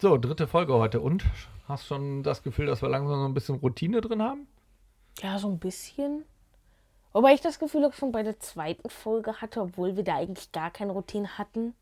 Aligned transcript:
So, 0.00 0.18
dritte 0.18 0.46
Folge 0.46 0.74
heute. 0.74 1.00
Und 1.00 1.24
hast 1.68 1.86
schon 1.86 2.22
das 2.22 2.42
Gefühl, 2.42 2.66
dass 2.66 2.82
wir 2.82 2.88
langsam 2.88 3.18
so 3.20 3.24
ein 3.26 3.34
bisschen 3.34 3.56
Routine 3.56 4.00
drin 4.00 4.22
haben? 4.22 4.46
Ja, 5.22 5.38
so 5.38 5.48
ein 5.48 5.58
bisschen. 5.58 6.24
Wobei 7.12 7.32
ich 7.32 7.40
das 7.40 7.58
Gefühl 7.58 7.84
auch 7.86 7.94
schon 7.94 8.12
bei 8.12 8.22
der 8.22 8.38
zweiten 8.40 8.90
Folge 8.90 9.40
hatte, 9.40 9.62
obwohl 9.62 9.96
wir 9.96 10.04
da 10.04 10.16
eigentlich 10.16 10.52
gar 10.52 10.70
keine 10.70 10.92
Routine 10.92 11.38
hatten. 11.38 11.74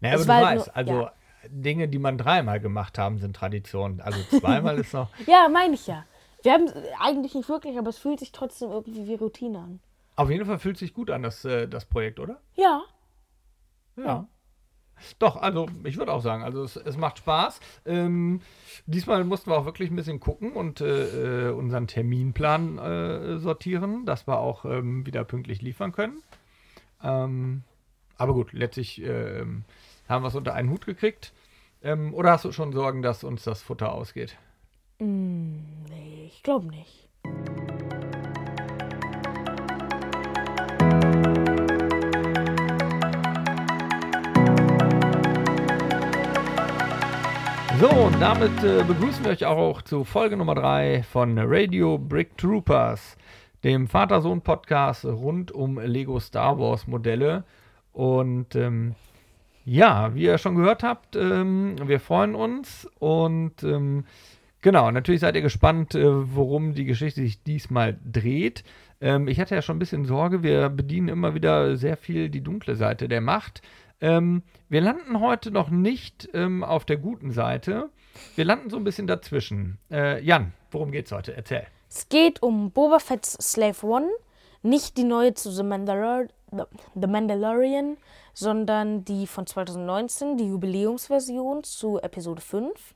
Naja, 0.00 0.14
Es 0.14 0.22
aber 0.28 0.40
du 0.40 0.46
halt 0.46 0.58
weißt, 0.58 0.66
nur- 0.68 0.76
also 0.76 0.92
ja. 1.02 1.12
Dinge, 1.48 1.88
die 1.88 1.98
man 1.98 2.16
dreimal 2.16 2.58
gemacht 2.60 2.96
haben, 2.96 3.18
sind 3.18 3.36
Tradition. 3.36 4.00
Also 4.00 4.18
zweimal 4.38 4.78
ist 4.78 4.94
noch. 4.94 5.10
Ja, 5.26 5.48
meine 5.50 5.74
ich 5.74 5.86
ja. 5.86 6.04
Wir 6.42 6.52
haben 6.54 6.70
eigentlich 6.98 7.34
nicht 7.34 7.48
wirklich, 7.50 7.78
aber 7.78 7.90
es 7.90 7.98
fühlt 7.98 8.20
sich 8.20 8.32
trotzdem 8.32 8.70
irgendwie 8.70 9.06
wie 9.06 9.14
Routine 9.14 9.58
an. 9.58 9.80
Auf 10.16 10.30
jeden 10.30 10.46
Fall 10.46 10.58
fühlt 10.58 10.78
sich 10.78 10.94
gut 10.94 11.10
an, 11.10 11.22
das, 11.22 11.44
äh, 11.44 11.68
das 11.68 11.84
Projekt, 11.84 12.18
oder? 12.20 12.40
Ja. 12.54 12.82
Ja. 13.96 14.26
Doch, 15.18 15.36
also 15.36 15.66
ich 15.84 15.96
würde 15.96 16.12
auch 16.12 16.22
sagen, 16.22 16.42
also 16.42 16.62
es, 16.62 16.76
es 16.76 16.96
macht 16.96 17.18
Spaß. 17.18 17.60
Ähm, 17.86 18.40
diesmal 18.86 19.24
mussten 19.24 19.50
wir 19.50 19.56
auch 19.56 19.64
wirklich 19.64 19.90
ein 19.90 19.96
bisschen 19.96 20.20
gucken 20.20 20.52
und 20.52 20.80
äh, 20.80 21.48
äh, 21.48 21.52
unseren 21.52 21.86
Terminplan 21.86 22.78
äh, 22.78 23.38
sortieren, 23.38 24.06
dass 24.06 24.26
wir 24.26 24.38
auch 24.38 24.64
ähm, 24.64 25.06
wieder 25.06 25.24
pünktlich 25.24 25.62
liefern 25.62 25.92
können. 25.92 26.22
Ähm, 27.02 27.62
aber 28.16 28.34
gut, 28.34 28.52
letztlich 28.52 29.02
ähm, 29.02 29.64
haben 30.08 30.22
wir 30.22 30.28
es 30.28 30.34
unter 30.34 30.54
einen 30.54 30.70
Hut 30.70 30.86
gekriegt. 30.86 31.32
Ähm, 31.82 32.14
oder 32.14 32.32
hast 32.32 32.44
du 32.44 32.52
schon 32.52 32.72
Sorgen, 32.72 33.02
dass 33.02 33.24
uns 33.24 33.44
das 33.44 33.62
Futter 33.62 33.92
ausgeht? 33.92 34.36
Nee, 34.98 36.24
ich 36.26 36.42
glaube 36.42 36.66
nicht. 36.68 37.08
So, 47.80 47.90
und 47.90 48.20
damit 48.20 48.62
äh, 48.62 48.84
begrüßen 48.84 49.24
wir 49.24 49.32
euch 49.32 49.44
auch 49.44 49.82
zu 49.82 50.04
Folge 50.04 50.36
Nummer 50.36 50.54
3 50.54 51.02
von 51.02 51.36
Radio 51.38 51.98
Brick 51.98 52.38
Troopers, 52.38 53.16
dem 53.64 53.88
Vater-Sohn-Podcast 53.88 55.04
rund 55.04 55.50
um 55.50 55.80
Lego 55.80 56.20
Star 56.20 56.58
Wars 56.58 56.86
Modelle. 56.86 57.42
Und 57.92 58.54
ähm, 58.54 58.94
ja, 59.64 60.14
wie 60.14 60.22
ihr 60.22 60.38
schon 60.38 60.54
gehört 60.54 60.82
habt, 60.84 61.16
ähm, 61.16 61.76
wir 61.84 61.98
freuen 61.98 62.34
uns 62.34 62.88
und 63.00 63.62
ähm, 63.64 64.04
genau, 64.60 64.90
natürlich 64.90 65.22
seid 65.22 65.34
ihr 65.34 65.42
gespannt, 65.42 65.94
äh, 65.94 66.04
worum 66.06 66.74
die 66.74 66.84
Geschichte 66.84 67.22
sich 67.22 67.42
diesmal 67.42 67.98
dreht. 68.04 68.62
Ähm, 69.00 69.26
ich 69.26 69.40
hatte 69.40 69.54
ja 69.54 69.62
schon 69.62 69.76
ein 69.76 69.80
bisschen 69.80 70.04
Sorge, 70.04 70.42
wir 70.42 70.68
bedienen 70.68 71.08
immer 71.08 71.34
wieder 71.34 71.76
sehr 71.76 71.96
viel 71.96 72.28
die 72.28 72.42
dunkle 72.42 72.76
Seite 72.76 73.08
der 73.08 73.20
Macht. 73.20 73.62
Ähm, 74.04 74.42
wir 74.68 74.82
landen 74.82 75.20
heute 75.20 75.50
noch 75.50 75.70
nicht 75.70 76.28
ähm, 76.34 76.62
auf 76.62 76.84
der 76.84 76.98
guten 76.98 77.30
Seite. 77.32 77.88
Wir 78.36 78.44
landen 78.44 78.68
so 78.68 78.76
ein 78.76 78.84
bisschen 78.84 79.06
dazwischen. 79.06 79.78
Äh, 79.90 80.22
Jan, 80.22 80.52
worum 80.70 80.92
geht's 80.92 81.10
heute? 81.10 81.34
Erzähl. 81.34 81.66
Es 81.88 82.10
geht 82.10 82.42
um 82.42 82.70
Boba 82.70 82.98
Fett's 82.98 83.32
Slave 83.40 83.86
One, 83.86 84.10
nicht 84.62 84.98
die 84.98 85.04
neue 85.04 85.32
zu 85.32 85.50
The, 85.50 85.62
Mandalor 85.62 86.26
The 86.52 87.06
Mandalorian, 87.06 87.96
sondern 88.34 89.06
die 89.06 89.26
von 89.26 89.46
2019, 89.46 90.36
die 90.36 90.48
Jubiläumsversion 90.48 91.64
zu 91.64 91.98
Episode 91.98 92.42
5. 92.42 92.94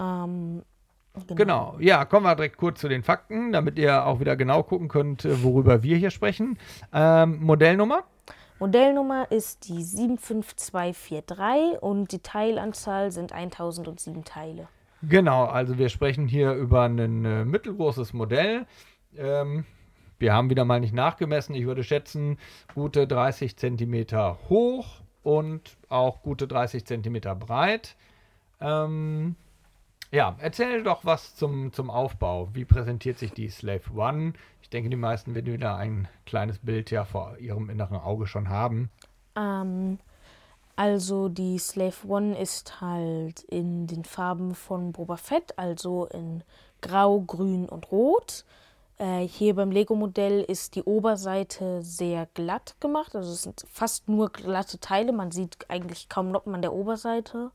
Ähm, 0.00 0.62
Genau, 1.28 1.76
ja, 1.78 2.04
kommen 2.06 2.26
wir 2.26 2.34
direkt 2.34 2.56
kurz 2.56 2.80
zu 2.80 2.88
den 2.88 3.04
Fakten, 3.04 3.52
damit 3.52 3.78
ihr 3.78 4.04
auch 4.04 4.18
wieder 4.18 4.34
genau 4.34 4.64
gucken 4.64 4.88
könnt, 4.88 5.24
worüber 5.44 5.84
wir 5.84 5.96
hier 5.96 6.10
sprechen. 6.10 6.58
Ähm, 6.92 7.38
Modellnummer? 7.40 8.02
Modellnummer 8.64 9.30
ist 9.30 9.68
die 9.68 9.82
75243 9.82 11.82
und 11.82 12.12
die 12.12 12.20
Teilanzahl 12.20 13.10
sind 13.10 13.30
1007 13.30 14.24
Teile. 14.24 14.68
Genau, 15.02 15.44
also 15.44 15.76
wir 15.76 15.90
sprechen 15.90 16.26
hier 16.26 16.54
über 16.54 16.84
ein 16.84 17.26
äh, 17.26 17.44
mittelgroßes 17.44 18.14
Modell. 18.14 18.64
Ähm, 19.18 19.66
wir 20.18 20.32
haben 20.32 20.48
wieder 20.48 20.64
mal 20.64 20.80
nicht 20.80 20.94
nachgemessen. 20.94 21.54
Ich 21.54 21.66
würde 21.66 21.84
schätzen, 21.84 22.38
gute 22.74 23.06
30 23.06 23.58
Zentimeter 23.58 24.38
hoch 24.48 25.02
und 25.22 25.76
auch 25.90 26.22
gute 26.22 26.48
30 26.48 26.86
Zentimeter 26.86 27.34
breit. 27.34 27.96
Ähm, 28.62 29.36
ja, 30.14 30.36
erzähl 30.38 30.82
doch 30.84 31.04
was 31.04 31.34
zum, 31.34 31.72
zum 31.72 31.90
Aufbau. 31.90 32.48
Wie 32.52 32.64
präsentiert 32.64 33.18
sich 33.18 33.32
die 33.32 33.48
Slave 33.48 33.82
One? 33.94 34.34
Ich 34.62 34.70
denke, 34.70 34.88
die 34.88 34.96
meisten 34.96 35.34
werden 35.34 35.52
wieder 35.52 35.76
ein 35.76 36.08
kleines 36.24 36.60
Bild 36.60 36.90
ja 36.90 37.04
vor 37.04 37.36
ihrem 37.38 37.68
inneren 37.68 37.96
Auge 37.96 38.26
schon 38.26 38.48
haben. 38.48 38.90
Ähm, 39.36 39.98
also 40.76 41.28
die 41.28 41.58
Slave 41.58 42.06
One 42.06 42.38
ist 42.38 42.80
halt 42.80 43.40
in 43.42 43.88
den 43.88 44.04
Farben 44.04 44.54
von 44.54 44.92
Boba 44.92 45.16
Fett, 45.16 45.58
also 45.58 46.06
in 46.06 46.44
Grau, 46.80 47.20
Grün 47.20 47.68
und 47.68 47.90
Rot. 47.90 48.44
Äh, 48.98 49.26
hier 49.26 49.56
beim 49.56 49.72
Lego-Modell 49.72 50.42
ist 50.42 50.76
die 50.76 50.84
Oberseite 50.84 51.82
sehr 51.82 52.28
glatt 52.34 52.76
gemacht, 52.78 53.16
also 53.16 53.32
es 53.32 53.42
sind 53.42 53.64
fast 53.68 54.08
nur 54.08 54.30
glatte 54.30 54.78
Teile. 54.78 55.12
Man 55.12 55.32
sieht 55.32 55.68
eigentlich 55.68 56.08
kaum 56.08 56.30
Noppen 56.30 56.54
an 56.54 56.62
der 56.62 56.72
Oberseite. 56.72 57.50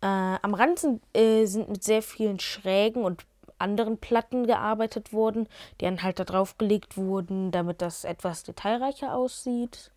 Äh, 0.00 0.06
am 0.06 0.54
Rand 0.54 0.78
sind, 0.78 1.02
äh, 1.14 1.46
sind 1.46 1.68
mit 1.68 1.82
sehr 1.82 2.02
vielen 2.02 2.38
Schrägen 2.38 3.04
und 3.04 3.24
anderen 3.58 3.98
Platten 3.98 4.46
gearbeitet 4.46 5.12
worden, 5.12 5.48
die 5.80 5.84
dann 5.84 6.02
halt 6.02 6.18
da 6.18 6.24
drauf 6.24 6.58
gelegt 6.58 6.96
wurden, 6.96 7.50
damit 7.50 7.82
das 7.82 8.04
etwas 8.04 8.44
detailreicher 8.44 9.14
aussieht. 9.14 9.90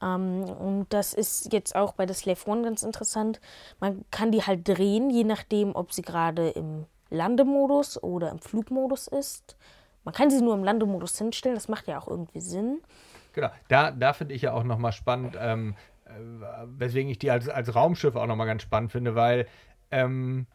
Ähm, 0.00 0.44
und 0.44 0.86
das 0.90 1.14
ist 1.14 1.52
jetzt 1.52 1.74
auch 1.74 1.94
bei 1.94 2.06
der 2.06 2.14
Slave 2.14 2.38
One 2.46 2.62
ganz 2.62 2.82
interessant. 2.82 3.40
Man 3.80 4.04
kann 4.10 4.32
die 4.32 4.42
halt 4.42 4.66
drehen, 4.66 5.10
je 5.10 5.24
nachdem, 5.24 5.74
ob 5.74 5.92
sie 5.92 6.02
gerade 6.02 6.50
im 6.50 6.86
Landemodus 7.10 8.02
oder 8.02 8.30
im 8.30 8.38
Flugmodus 8.38 9.08
ist. 9.08 9.56
Man 10.04 10.14
kann 10.14 10.30
sie 10.30 10.40
nur 10.40 10.54
im 10.54 10.64
Landemodus 10.64 11.18
hinstellen, 11.18 11.56
das 11.56 11.68
macht 11.68 11.86
ja 11.88 11.98
auch 11.98 12.08
irgendwie 12.08 12.40
Sinn. 12.40 12.80
Genau, 13.32 13.50
da, 13.68 13.90
da 13.90 14.12
finde 14.12 14.34
ich 14.34 14.42
ja 14.42 14.52
auch 14.52 14.64
nochmal 14.64 14.92
spannend, 14.92 15.36
ähm, 15.38 15.74
äh, 15.74 15.97
weswegen 16.66 17.10
ich 17.10 17.18
die 17.18 17.30
als, 17.30 17.48
als 17.48 17.74
Raumschiff 17.74 18.16
auch 18.16 18.26
nochmal 18.26 18.46
ganz 18.46 18.62
spannend 18.62 18.92
finde, 18.92 19.14
weil 19.14 19.46
ähm, 19.90 20.46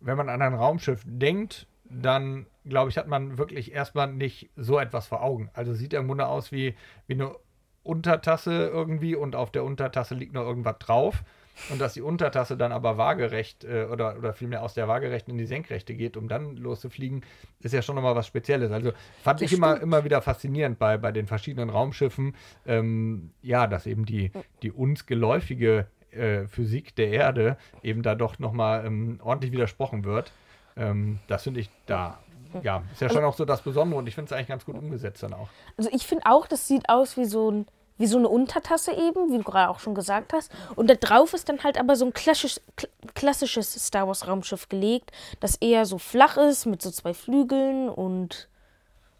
wenn 0.00 0.16
man 0.16 0.28
an 0.28 0.42
ein 0.42 0.54
Raumschiff 0.54 1.02
denkt, 1.06 1.66
dann 1.84 2.46
glaube 2.64 2.90
ich, 2.90 2.98
hat 2.98 3.08
man 3.08 3.38
wirklich 3.38 3.72
erstmal 3.72 4.12
nicht 4.12 4.50
so 4.56 4.78
etwas 4.78 5.06
vor 5.06 5.22
Augen. 5.22 5.50
Also 5.52 5.74
sieht 5.74 5.92
im 5.94 6.06
Grunde 6.06 6.26
aus 6.26 6.52
wie, 6.52 6.74
wie 7.06 7.14
eine 7.14 7.34
Untertasse 7.82 8.68
irgendwie 8.68 9.14
und 9.14 9.34
auf 9.36 9.50
der 9.50 9.64
Untertasse 9.64 10.14
liegt 10.14 10.32
noch 10.32 10.42
irgendwas 10.42 10.78
drauf. 10.78 11.24
Und 11.70 11.80
dass 11.80 11.94
die 11.94 12.00
Untertasse 12.02 12.56
dann 12.56 12.72
aber 12.72 12.98
waagerecht 12.98 13.64
äh, 13.64 13.84
oder, 13.84 14.16
oder 14.18 14.32
vielmehr 14.32 14.62
aus 14.62 14.74
der 14.74 14.88
waagerechten 14.88 15.32
in 15.32 15.38
die 15.38 15.46
senkrechte 15.46 15.94
geht, 15.94 16.16
um 16.16 16.28
dann 16.28 16.56
loszufliegen, 16.56 17.22
ist 17.60 17.72
ja 17.72 17.82
schon 17.82 17.94
nochmal 17.94 18.16
was 18.16 18.26
Spezielles. 18.26 18.72
Also 18.72 18.92
fand 19.22 19.40
Das 19.40 19.50
ich 19.50 19.56
immer, 19.56 19.72
stimmt. 19.72 19.82
immer 19.82 20.04
wieder 20.04 20.22
faszinierend 20.22 20.78
bei, 20.78 20.96
bei 20.98 21.12
den 21.12 21.26
verschiedenen 21.26 21.70
Raumschiffen, 21.70 22.34
ähm, 22.66 23.30
ja, 23.42 23.66
dass 23.66 23.86
eben 23.86 24.04
die, 24.06 24.32
die 24.62 24.72
uns 24.72 25.06
geläufige 25.06 25.86
äh, 26.10 26.46
Physik 26.46 26.94
der 26.96 27.10
Erde 27.10 27.56
eben 27.82 28.02
da 28.02 28.14
doch 28.14 28.38
nochmal 28.38 28.84
ähm, 28.86 29.20
ordentlich 29.22 29.52
widersprochen 29.52 30.04
wird. 30.04 30.32
Ähm, 30.76 31.18
das 31.28 31.42
finde 31.44 31.60
ich 31.60 31.70
da, 31.86 32.18
ja, 32.62 32.82
ist 32.92 33.00
ja 33.00 33.08
schon 33.10 33.24
auch 33.24 33.34
so 33.34 33.44
das 33.44 33.62
Besondere 33.62 33.98
und 33.98 34.06
ich 34.06 34.14
finde 34.14 34.26
es 34.26 34.32
eigentlich 34.32 34.48
ganz 34.48 34.64
gut 34.64 34.76
umgesetzt 34.76 35.22
dann 35.22 35.32
auch. 35.34 35.48
Also 35.76 35.90
ich 35.92 36.06
finde 36.06 36.24
auch, 36.26 36.46
das 36.46 36.66
sieht 36.66 36.88
aus 36.88 37.16
wie 37.16 37.24
so, 37.24 37.50
ein, 37.50 37.66
wie 38.02 38.06
so 38.08 38.18
eine 38.18 38.28
Untertasse 38.28 38.92
eben, 38.92 39.32
wie 39.32 39.38
du 39.38 39.44
gerade 39.44 39.70
auch 39.70 39.78
schon 39.78 39.94
gesagt 39.94 40.32
hast. 40.32 40.50
Und 40.74 40.90
da 40.90 40.94
drauf 40.94 41.32
ist 41.34 41.48
dann 41.48 41.62
halt 41.62 41.78
aber 41.78 41.94
so 41.94 42.04
ein 42.04 42.12
klassisch, 42.12 42.60
kl- 42.76 42.88
klassisches 43.14 43.72
Star 43.74 44.08
Wars 44.08 44.26
Raumschiff 44.26 44.68
gelegt, 44.68 45.12
das 45.38 45.54
eher 45.54 45.86
so 45.86 45.98
flach 45.98 46.36
ist 46.36 46.66
mit 46.66 46.82
so 46.82 46.90
zwei 46.90 47.14
Flügeln 47.14 47.88
und 47.88 48.48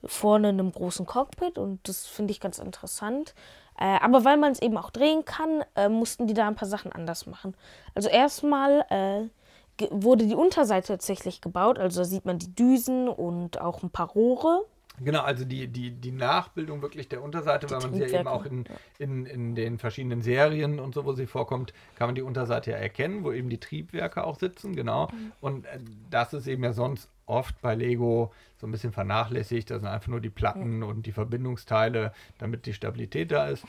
vorne 0.04 0.48
einem 0.48 0.72
großen 0.72 1.06
Cockpit. 1.06 1.59
Und 1.59 1.78
das 1.88 2.06
finde 2.06 2.32
ich 2.32 2.41
ganz 2.41 2.59
interessant. 2.59 3.34
Äh, 3.78 4.00
aber 4.00 4.25
weil 4.25 4.37
man 4.37 4.50
es 4.50 4.60
eben 4.60 4.76
auch 4.76 4.91
drehen 4.91 5.25
kann, 5.25 5.64
äh, 5.76 5.88
mussten 5.88 6.26
die 6.26 6.34
da 6.34 6.49
ein 6.49 6.56
paar 6.56 6.69
Sachen 6.69 6.90
anders 6.93 7.26
machen. 7.26 7.55
Also 7.94 8.08
erstmal 8.08 8.84
äh, 8.90 9.87
wurde 9.93 10.26
die 10.26 10.34
Unterseite 10.34 10.88
tatsächlich 10.88 11.40
gebaut. 11.40 11.79
Also 11.79 12.00
da 12.00 12.05
sieht 12.05 12.25
man 12.25 12.38
die 12.38 12.52
Düsen 12.52 13.08
und 13.08 13.61
auch 13.61 13.84
ein 13.84 13.90
paar 13.90 14.08
Rohre. 14.08 14.64
Genau, 15.00 15.23
also 15.23 15.44
die, 15.44 15.69
die, 15.69 15.91
die 15.91 16.12
Nachbildung 16.12 16.83
wirklich 16.83 17.09
der 17.09 17.23
Unterseite, 17.23 17.71
weil 17.71 17.81
man 17.81 17.94
sie 17.94 18.03
ja 18.03 18.09
eben 18.21 18.29
auch 18.29 18.44
in, 18.44 18.65
in, 18.99 19.27
in 19.27 19.55
den 19.55 19.79
verschiedenen 19.79 20.21
Serien 20.23 20.79
und 20.79 20.94
so, 20.94 21.05
wo 21.05 21.12
sie 21.15 21.27
vorkommt, 21.27 21.73
kann 21.97 22.09
man 22.09 22.15
die 22.15 22.23
Unterseite 22.23 22.73
ja 22.73 22.77
erkennen, 22.77 23.25
wo 23.25 23.33
eben 23.33 23.49
die 23.49 23.59
Triebwerke 23.59 24.23
auch 24.25 24.39
sitzen, 24.39 24.77
genau. 24.77 25.09
Und 25.41 25.65
äh, 25.67 25.79
das 26.11 26.35
ist 26.35 26.47
eben 26.47 26.62
ja 26.62 26.73
sonst 26.73 27.09
oft 27.27 27.61
bei 27.62 27.75
Lego 27.75 28.33
so 28.61 28.67
ein 28.67 28.71
bisschen 28.71 28.93
vernachlässigt. 28.93 29.71
Das 29.71 29.81
sind 29.81 29.89
einfach 29.89 30.09
nur 30.09 30.21
die 30.21 30.31
Platten 30.31 30.83
und 30.83 31.06
die 31.06 31.12
Verbindungsteile, 31.12 32.12
damit 32.39 32.67
die 32.67 32.75
Stabilität 32.75 33.33
da 33.33 33.49
ist. 33.49 33.65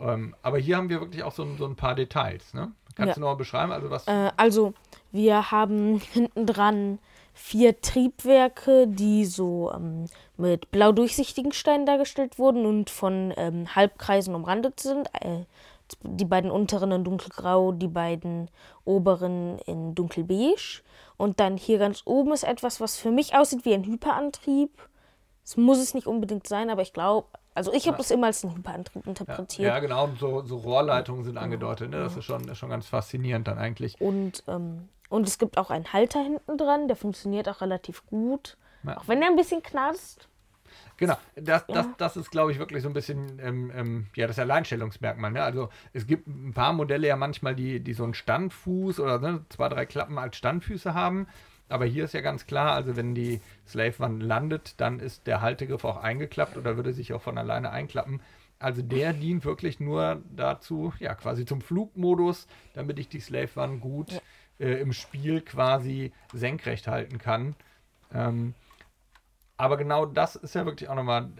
Ähm, 0.00 0.34
aber 0.42 0.58
hier 0.58 0.78
haben 0.78 0.88
wir 0.88 1.00
wirklich 1.00 1.22
auch 1.22 1.32
so, 1.32 1.42
ein- 1.44 1.58
so 1.58 1.66
ein 1.66 1.76
paar 1.76 1.94
Details. 1.94 2.54
Ne? 2.54 2.72
Kannst 2.96 3.08
Ja. 3.10 3.14
du 3.14 3.20
noch 3.20 3.28
mal 3.28 3.34
beschreiben, 3.34 3.72
also 3.72 3.90
was? 3.90 4.06
Äh, 4.08 4.30
also, 4.36 4.72
wir 5.12 5.50
haben 5.50 6.00
hinten 6.12 6.46
dran 6.46 6.98
vier 7.32 7.80
Triebwerke, 7.80 8.86
die 8.86 9.24
so 9.24 9.72
ähm, 9.74 10.06
mit 10.36 10.70
blau 10.70 10.92
durchsichtigen 10.92 11.52
Steinen 11.52 11.86
dargestellt 11.86 12.38
wurden 12.38 12.66
und 12.66 12.90
von 12.90 13.32
ähm, 13.36 13.74
Halbkreisen 13.74 14.34
umrandet 14.34 14.80
sind. 14.80 15.08
Äh, 15.20 15.44
die 16.02 16.24
beiden 16.24 16.50
unteren 16.50 16.92
in 16.92 17.04
dunkelgrau, 17.04 17.72
die 17.72 17.88
beiden 17.88 18.48
oberen 18.84 19.58
in 19.66 19.94
dunkelbeige. 19.94 20.82
Und 21.16 21.40
dann 21.40 21.56
hier 21.56 21.78
ganz 21.78 22.02
oben 22.04 22.32
ist 22.32 22.44
etwas, 22.44 22.80
was 22.80 22.96
für 22.96 23.10
mich 23.10 23.34
aussieht 23.34 23.64
wie 23.64 23.74
ein 23.74 23.84
Hyperantrieb. 23.84 24.70
Es 25.44 25.56
muss 25.56 25.78
es 25.78 25.94
nicht 25.94 26.06
unbedingt 26.06 26.46
sein, 26.46 26.70
aber 26.70 26.82
ich 26.82 26.92
glaube, 26.92 27.26
also 27.54 27.72
ich 27.72 27.86
habe 27.86 28.00
es 28.00 28.10
immer 28.10 28.28
als 28.28 28.44
einen 28.44 28.56
Hyperantrieb 28.56 29.06
interpretiert. 29.06 29.68
Ja, 29.68 29.74
ja 29.74 29.80
genau, 29.80 30.08
so, 30.18 30.42
so 30.42 30.56
Rohrleitungen 30.56 31.24
sind 31.24 31.36
angedeutet. 31.36 31.90
Ne? 31.90 31.98
Das 31.98 32.16
ist 32.16 32.24
schon, 32.24 32.48
ist 32.48 32.58
schon 32.58 32.70
ganz 32.70 32.86
faszinierend 32.86 33.46
dann 33.46 33.58
eigentlich. 33.58 34.00
Und, 34.00 34.42
ähm, 34.48 34.88
und 35.12 35.28
es 35.28 35.38
gibt 35.38 35.58
auch 35.58 35.70
einen 35.70 35.92
Halter 35.92 36.22
hinten 36.22 36.56
dran, 36.56 36.88
der 36.88 36.96
funktioniert 36.96 37.46
auch 37.46 37.60
relativ 37.60 38.06
gut. 38.06 38.56
Ja. 38.82 38.96
Auch 38.96 39.08
wenn 39.08 39.20
er 39.20 39.28
ein 39.28 39.36
bisschen 39.36 39.62
knarzt. 39.62 40.26
Genau, 40.96 41.18
das, 41.36 41.66
das, 41.66 41.86
das 41.98 42.16
ist, 42.16 42.30
glaube 42.30 42.50
ich, 42.50 42.58
wirklich 42.58 42.82
so 42.82 42.88
ein 42.88 42.94
bisschen 42.94 43.38
ähm, 43.38 43.70
ähm, 43.76 44.06
ja, 44.14 44.26
das 44.26 44.38
Alleinstellungsmerkmal. 44.38 45.30
Ne? 45.30 45.42
Also 45.42 45.68
es 45.92 46.06
gibt 46.06 46.26
ein 46.26 46.54
paar 46.54 46.72
Modelle 46.72 47.08
ja 47.08 47.16
manchmal, 47.16 47.54
die, 47.54 47.80
die 47.80 47.92
so 47.92 48.04
einen 48.04 48.14
Standfuß 48.14 49.00
oder 49.00 49.18
ne, 49.18 49.44
zwei, 49.50 49.68
drei 49.68 49.84
Klappen 49.84 50.16
als 50.16 50.36
Standfüße 50.36 50.94
haben. 50.94 51.26
Aber 51.68 51.84
hier 51.84 52.04
ist 52.04 52.14
ja 52.14 52.22
ganz 52.22 52.46
klar, 52.46 52.72
also 52.72 52.96
wenn 52.96 53.14
die 53.14 53.42
Slave 53.66 54.02
One 54.02 54.24
landet, 54.24 54.80
dann 54.80 54.98
ist 54.98 55.26
der 55.26 55.42
Haltegriff 55.42 55.84
auch 55.84 55.98
eingeklappt 55.98 56.56
oder 56.56 56.76
würde 56.76 56.94
sich 56.94 57.12
auch 57.12 57.20
von 57.20 57.36
alleine 57.36 57.70
einklappen. 57.70 58.22
Also 58.58 58.80
der 58.80 59.12
dient 59.12 59.44
wirklich 59.44 59.80
nur 59.80 60.22
dazu, 60.34 60.94
ja, 61.00 61.14
quasi 61.16 61.44
zum 61.44 61.60
Flugmodus, 61.60 62.46
damit 62.74 62.98
ich 62.98 63.08
die 63.08 63.20
Slave 63.20 63.50
One 63.56 63.78
gut. 63.78 64.22
Äh, 64.58 64.80
im 64.80 64.92
Spiel 64.92 65.40
quasi 65.40 66.12
senkrecht 66.32 66.88
halten 66.88 67.18
kann. 67.18 67.54
Ähm, 68.12 68.54
aber 69.56 69.76
genau 69.76 70.06
das 70.06 70.36
ist 70.36 70.54
ja 70.54 70.64
wirklich 70.64 70.88
auch 70.88 70.94
nochmal 70.94 71.30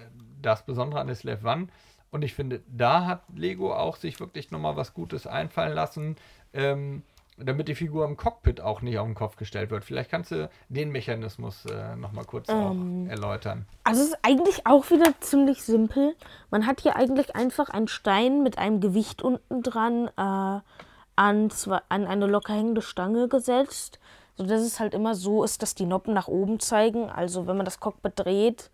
das 0.41 0.65
Besondere 0.65 1.01
an 1.01 1.07
der 1.07 1.17
Slave 1.17 1.47
One. 1.47 1.69
Und 2.11 2.23
ich 2.23 2.35
finde, 2.35 2.63
da 2.69 3.07
hat 3.07 3.23
Lego 3.35 3.75
auch 3.75 3.97
sich 3.97 4.21
wirklich 4.21 4.51
nochmal 4.51 4.77
was 4.77 4.93
Gutes 4.95 5.27
einfallen 5.27 5.73
lassen. 5.73 6.17
Ähm, 6.53 7.03
damit 7.39 7.69
die 7.69 7.75
Figur 7.75 8.05
im 8.05 8.17
Cockpit 8.17 8.61
auch 8.61 8.83
nicht 8.83 8.99
auf 8.99 9.07
den 9.07 9.15
Kopf 9.15 9.37
gestellt 9.37 9.71
wird. 9.71 9.85
Vielleicht 9.85 10.11
kannst 10.11 10.31
du 10.31 10.51
den 10.69 10.91
Mechanismus 10.91 11.65
äh, 11.67 11.97
nochmal 11.97 12.25
kurz 12.25 12.49
ähm, 12.49 13.09
erläutern. 13.09 13.67
Also 13.85 14.03
es 14.03 14.09
ist 14.09 14.19
eigentlich 14.23 14.67
auch 14.67 14.91
wieder 14.91 15.19
ziemlich 15.21 15.63
simpel. 15.63 16.15
Man 16.51 16.67
hat 16.67 16.81
hier 16.81 16.97
eigentlich 16.97 17.35
einfach 17.35 17.71
einen 17.71 17.89
Stein 17.89 18.43
mit 18.43 18.59
einem 18.59 18.81
Gewicht 18.81 19.23
unten 19.23 19.63
dran 19.63 20.09
äh, 20.17 20.61
an, 21.17 21.51
an 21.89 22.07
eine 22.07 22.27
locker 22.27 22.55
hängende 22.55 22.83
Stange 22.83 23.29
gesetzt, 23.29 23.99
sodass 24.37 24.63
es 24.63 24.81
halt 24.81 24.95
immer 24.95 25.15
so 25.15 25.45
ist, 25.45 25.63
dass 25.63 25.75
die 25.75 25.87
Noppen 25.87 26.15
nach 26.15 26.29
oben 26.29 26.61
zeigen. 26.61 27.11
Also 27.11 27.47
wenn 27.47 27.57
man 27.57 27.65
das 27.65 27.81
Cockpit 27.81 28.13
dreht, 28.17 28.71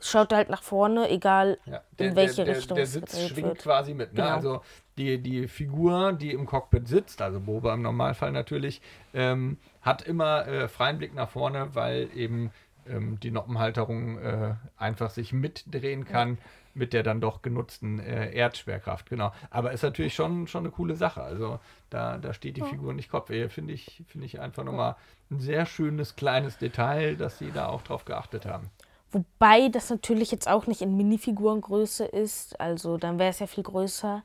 schaut 0.00 0.32
halt 0.32 0.48
nach 0.48 0.62
vorne, 0.62 1.08
egal 1.10 1.58
ja, 1.66 1.82
der, 1.98 2.08
in 2.08 2.16
welche 2.16 2.44
der, 2.44 2.56
Richtung 2.56 2.76
der, 2.76 2.84
der 2.84 2.92
Sitz 2.92 3.18
schwingt 3.28 3.48
wird. 3.48 3.58
quasi 3.58 3.94
mit. 3.94 4.12
Ne? 4.12 4.22
Genau. 4.22 4.34
Also 4.34 4.62
die, 4.96 5.18
die 5.18 5.48
Figur, 5.48 6.12
die 6.12 6.32
im 6.32 6.46
Cockpit 6.46 6.88
sitzt, 6.88 7.22
also 7.22 7.40
Boba 7.40 7.74
im 7.74 7.82
Normalfall 7.82 8.32
natürlich, 8.32 8.80
ähm, 9.14 9.58
hat 9.82 10.02
immer 10.02 10.46
äh, 10.46 10.68
freien 10.68 10.98
Blick 10.98 11.14
nach 11.14 11.28
vorne, 11.28 11.74
weil 11.74 12.08
eben 12.14 12.50
ähm, 12.88 13.18
die 13.20 13.30
Noppenhalterung 13.30 14.18
äh, 14.18 14.54
einfach 14.76 15.10
sich 15.10 15.32
mitdrehen 15.32 16.04
kann. 16.04 16.32
Ja. 16.32 16.38
Mit 16.72 16.92
der 16.92 17.02
dann 17.02 17.20
doch 17.20 17.42
genutzten 17.42 17.98
äh, 17.98 18.32
Erdschwerkraft, 18.32 19.10
genau. 19.10 19.32
Aber 19.50 19.72
ist 19.72 19.82
natürlich 19.82 20.14
schon, 20.14 20.46
schon 20.46 20.64
eine 20.64 20.70
coole 20.70 20.94
Sache. 20.94 21.22
Also 21.22 21.58
da, 21.90 22.18
da 22.18 22.32
steht 22.32 22.56
die 22.56 22.60
ja. 22.60 22.66
Figur 22.66 22.94
nicht 22.94 23.10
Kopf. 23.10 23.26
Finde 23.26 23.72
ich, 23.72 24.02
find 24.06 24.24
ich 24.24 24.40
einfach 24.40 24.62
nochmal 24.62 24.96
ein 25.30 25.40
sehr 25.40 25.66
schönes 25.66 26.14
kleines 26.14 26.58
Detail, 26.58 27.16
dass 27.16 27.38
sie 27.38 27.50
da 27.50 27.68
auch 27.68 27.82
drauf 27.82 28.04
geachtet 28.04 28.46
haben. 28.46 28.70
Wobei 29.12 29.68
das 29.68 29.90
natürlich 29.90 30.30
jetzt 30.30 30.48
auch 30.48 30.66
nicht 30.66 30.82
in 30.82 30.96
Minifigurengröße 30.96 32.04
ist. 32.04 32.60
Also 32.60 32.96
dann 32.96 33.18
wäre 33.18 33.30
es 33.30 33.40
ja 33.40 33.46
viel 33.46 33.64
größer. 33.64 34.22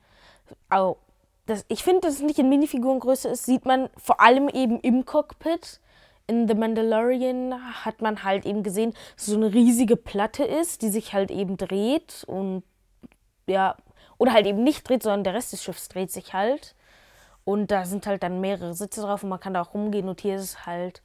Oh, 0.72 0.98
das, 1.48 1.66
ich 1.68 1.84
finde, 1.84 2.02
dass 2.02 2.16
es 2.16 2.22
nicht 2.22 2.40
in 2.40 2.50
Minifigurengröße 2.50 3.30
ist, 3.30 3.46
sieht 3.46 3.66
man 3.66 3.90
vor 3.98 4.22
allem 4.22 4.50
eben 4.50 4.80
im 4.82 5.06
Cockpit. 5.06 5.80
In 6.28 6.48
The 6.48 6.56
Mandalorian 6.56 7.54
hat 7.86 8.02
man 8.02 8.24
halt 8.24 8.46
eben 8.46 8.64
gesehen, 8.64 8.94
dass 9.16 9.28
so 9.28 9.36
eine 9.36 9.54
riesige 9.54 9.96
Platte 9.96 10.44
ist, 10.44 10.82
die 10.82 10.90
sich 10.90 11.14
halt 11.14 11.30
eben 11.30 11.58
dreht 11.58 12.24
und 12.28 12.64
ja, 13.48 13.78
oder 14.18 14.34
halt 14.34 14.48
eben 14.48 14.64
nicht 14.64 14.88
dreht, 14.88 15.04
sondern 15.04 15.24
der 15.24 15.34
Rest 15.34 15.54
des 15.54 15.64
Schiffs 15.64 15.88
dreht 15.90 16.12
sich 16.12 16.34
halt. 16.34 16.76
Und 17.44 17.70
da 17.70 17.86
sind 17.86 18.08
halt 18.08 18.24
dann 18.24 18.42
mehrere 18.42 18.74
Sitze 18.74 19.02
drauf 19.02 19.24
und 19.24 19.30
man 19.30 19.40
kann 19.40 19.54
da 19.54 19.62
auch 19.62 19.74
rumgehen. 19.74 20.10
Und 20.10 20.22
hier 20.22 20.36
ist 20.36 20.44
es 20.44 20.66
halt, 20.66 21.04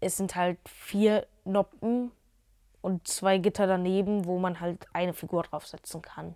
es 0.00 0.16
sind 0.16 0.36
halt 0.36 0.58
vier 0.68 1.26
Noppen 1.44 2.12
und 2.80 3.08
zwei 3.08 3.38
Gitter 3.38 3.66
daneben, 3.66 4.24
wo 4.24 4.38
man 4.38 4.60
halt 4.60 4.86
eine 4.92 5.14
Figur 5.14 5.42
draufsetzen 5.42 6.00
kann. 6.02 6.34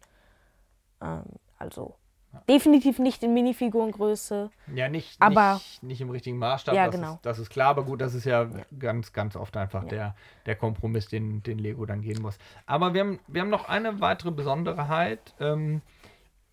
Ähm, 1.01 1.23
also 1.59 1.95
ja. 2.33 2.43
definitiv 2.49 2.99
nicht 2.99 3.23
in 3.23 3.35
Minifigurengröße. 3.35 4.51
Ja, 4.75 4.89
nicht, 4.89 5.21
aber 5.21 5.55
nicht, 5.55 5.83
nicht 5.83 6.01
im 6.01 6.11
richtigen 6.11 6.39
Maßstab. 6.39 6.75
Ja, 6.75 6.87
das, 6.87 6.95
genau. 6.95 7.15
ist, 7.15 7.27
das 7.27 7.39
ist 7.39 7.51
klar, 7.51 7.71
aber 7.71 7.85
gut, 7.85 8.01
das 8.01 8.15
ist 8.15 8.25
ja, 8.25 8.43
ja. 8.43 8.49
ganz, 8.79 9.13
ganz 9.13 9.37
oft 9.37 9.57
einfach 9.57 9.85
der, 9.85 10.15
der 10.47 10.57
Kompromiss, 10.57 11.09
den, 11.09 11.43
den 11.43 11.59
Lego 11.59 11.87
dann 11.87 12.03
gehen 12.03 12.23
muss. 12.23 12.39
Aber 12.67 12.95
wir 12.95 13.01
haben, 13.01 13.21
wir 13.27 13.41
haben 13.43 13.51
noch 13.51 13.69
eine 13.69 14.01
weitere 14.01 14.31
Besonderheit. 14.31 15.35
Ähm, 15.41 15.83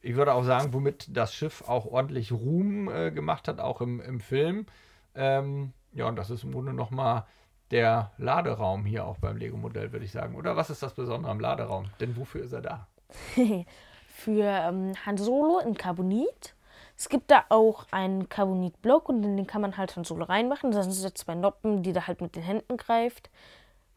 ich 0.01 0.15
würde 0.15 0.33
auch 0.33 0.43
sagen, 0.43 0.73
womit 0.73 1.15
das 1.15 1.33
Schiff 1.33 1.63
auch 1.67 1.85
ordentlich 1.85 2.31
Ruhm 2.31 2.89
äh, 2.89 3.11
gemacht 3.11 3.47
hat, 3.47 3.59
auch 3.59 3.81
im, 3.81 3.99
im 3.99 4.19
Film. 4.19 4.65
Ähm, 5.15 5.73
ja, 5.93 6.07
und 6.07 6.15
das 6.15 6.29
ist 6.29 6.43
im 6.43 6.51
Grunde 6.51 6.73
nochmal 6.73 7.25
der 7.71 8.11
Laderaum 8.17 8.85
hier 8.85 9.05
auch 9.05 9.17
beim 9.17 9.37
Lego-Modell, 9.37 9.91
würde 9.91 10.05
ich 10.05 10.11
sagen. 10.11 10.35
Oder 10.35 10.55
was 10.55 10.69
ist 10.69 10.83
das 10.83 10.93
Besondere 10.93 11.31
am 11.31 11.39
Laderaum? 11.39 11.85
Denn 11.99 12.15
wofür 12.15 12.43
ist 12.43 12.53
er 12.53 12.61
da? 12.61 12.87
Für 14.17 14.45
ähm, 14.45 14.93
Han 15.05 15.17
Solo 15.17 15.59
in 15.59 15.77
Carbonit. 15.77 16.55
Es 16.97 17.07
gibt 17.07 17.29
da 17.29 17.45
auch 17.49 17.85
einen 17.91 18.27
Carbonit-Block 18.27 19.09
und 19.09 19.23
in 19.23 19.37
den 19.37 19.45
kann 19.45 19.61
man 19.61 19.77
halt 19.77 19.95
Han 19.95 20.05
Solo 20.05 20.25
reinmachen. 20.25 20.71
Das 20.71 20.87
sind 20.87 21.15
zwei 21.15 21.35
Noppen, 21.35 21.83
die 21.83 21.93
da 21.93 22.07
halt 22.07 22.21
mit 22.21 22.35
den 22.35 22.41
Händen 22.41 22.77
greift. 22.77 23.29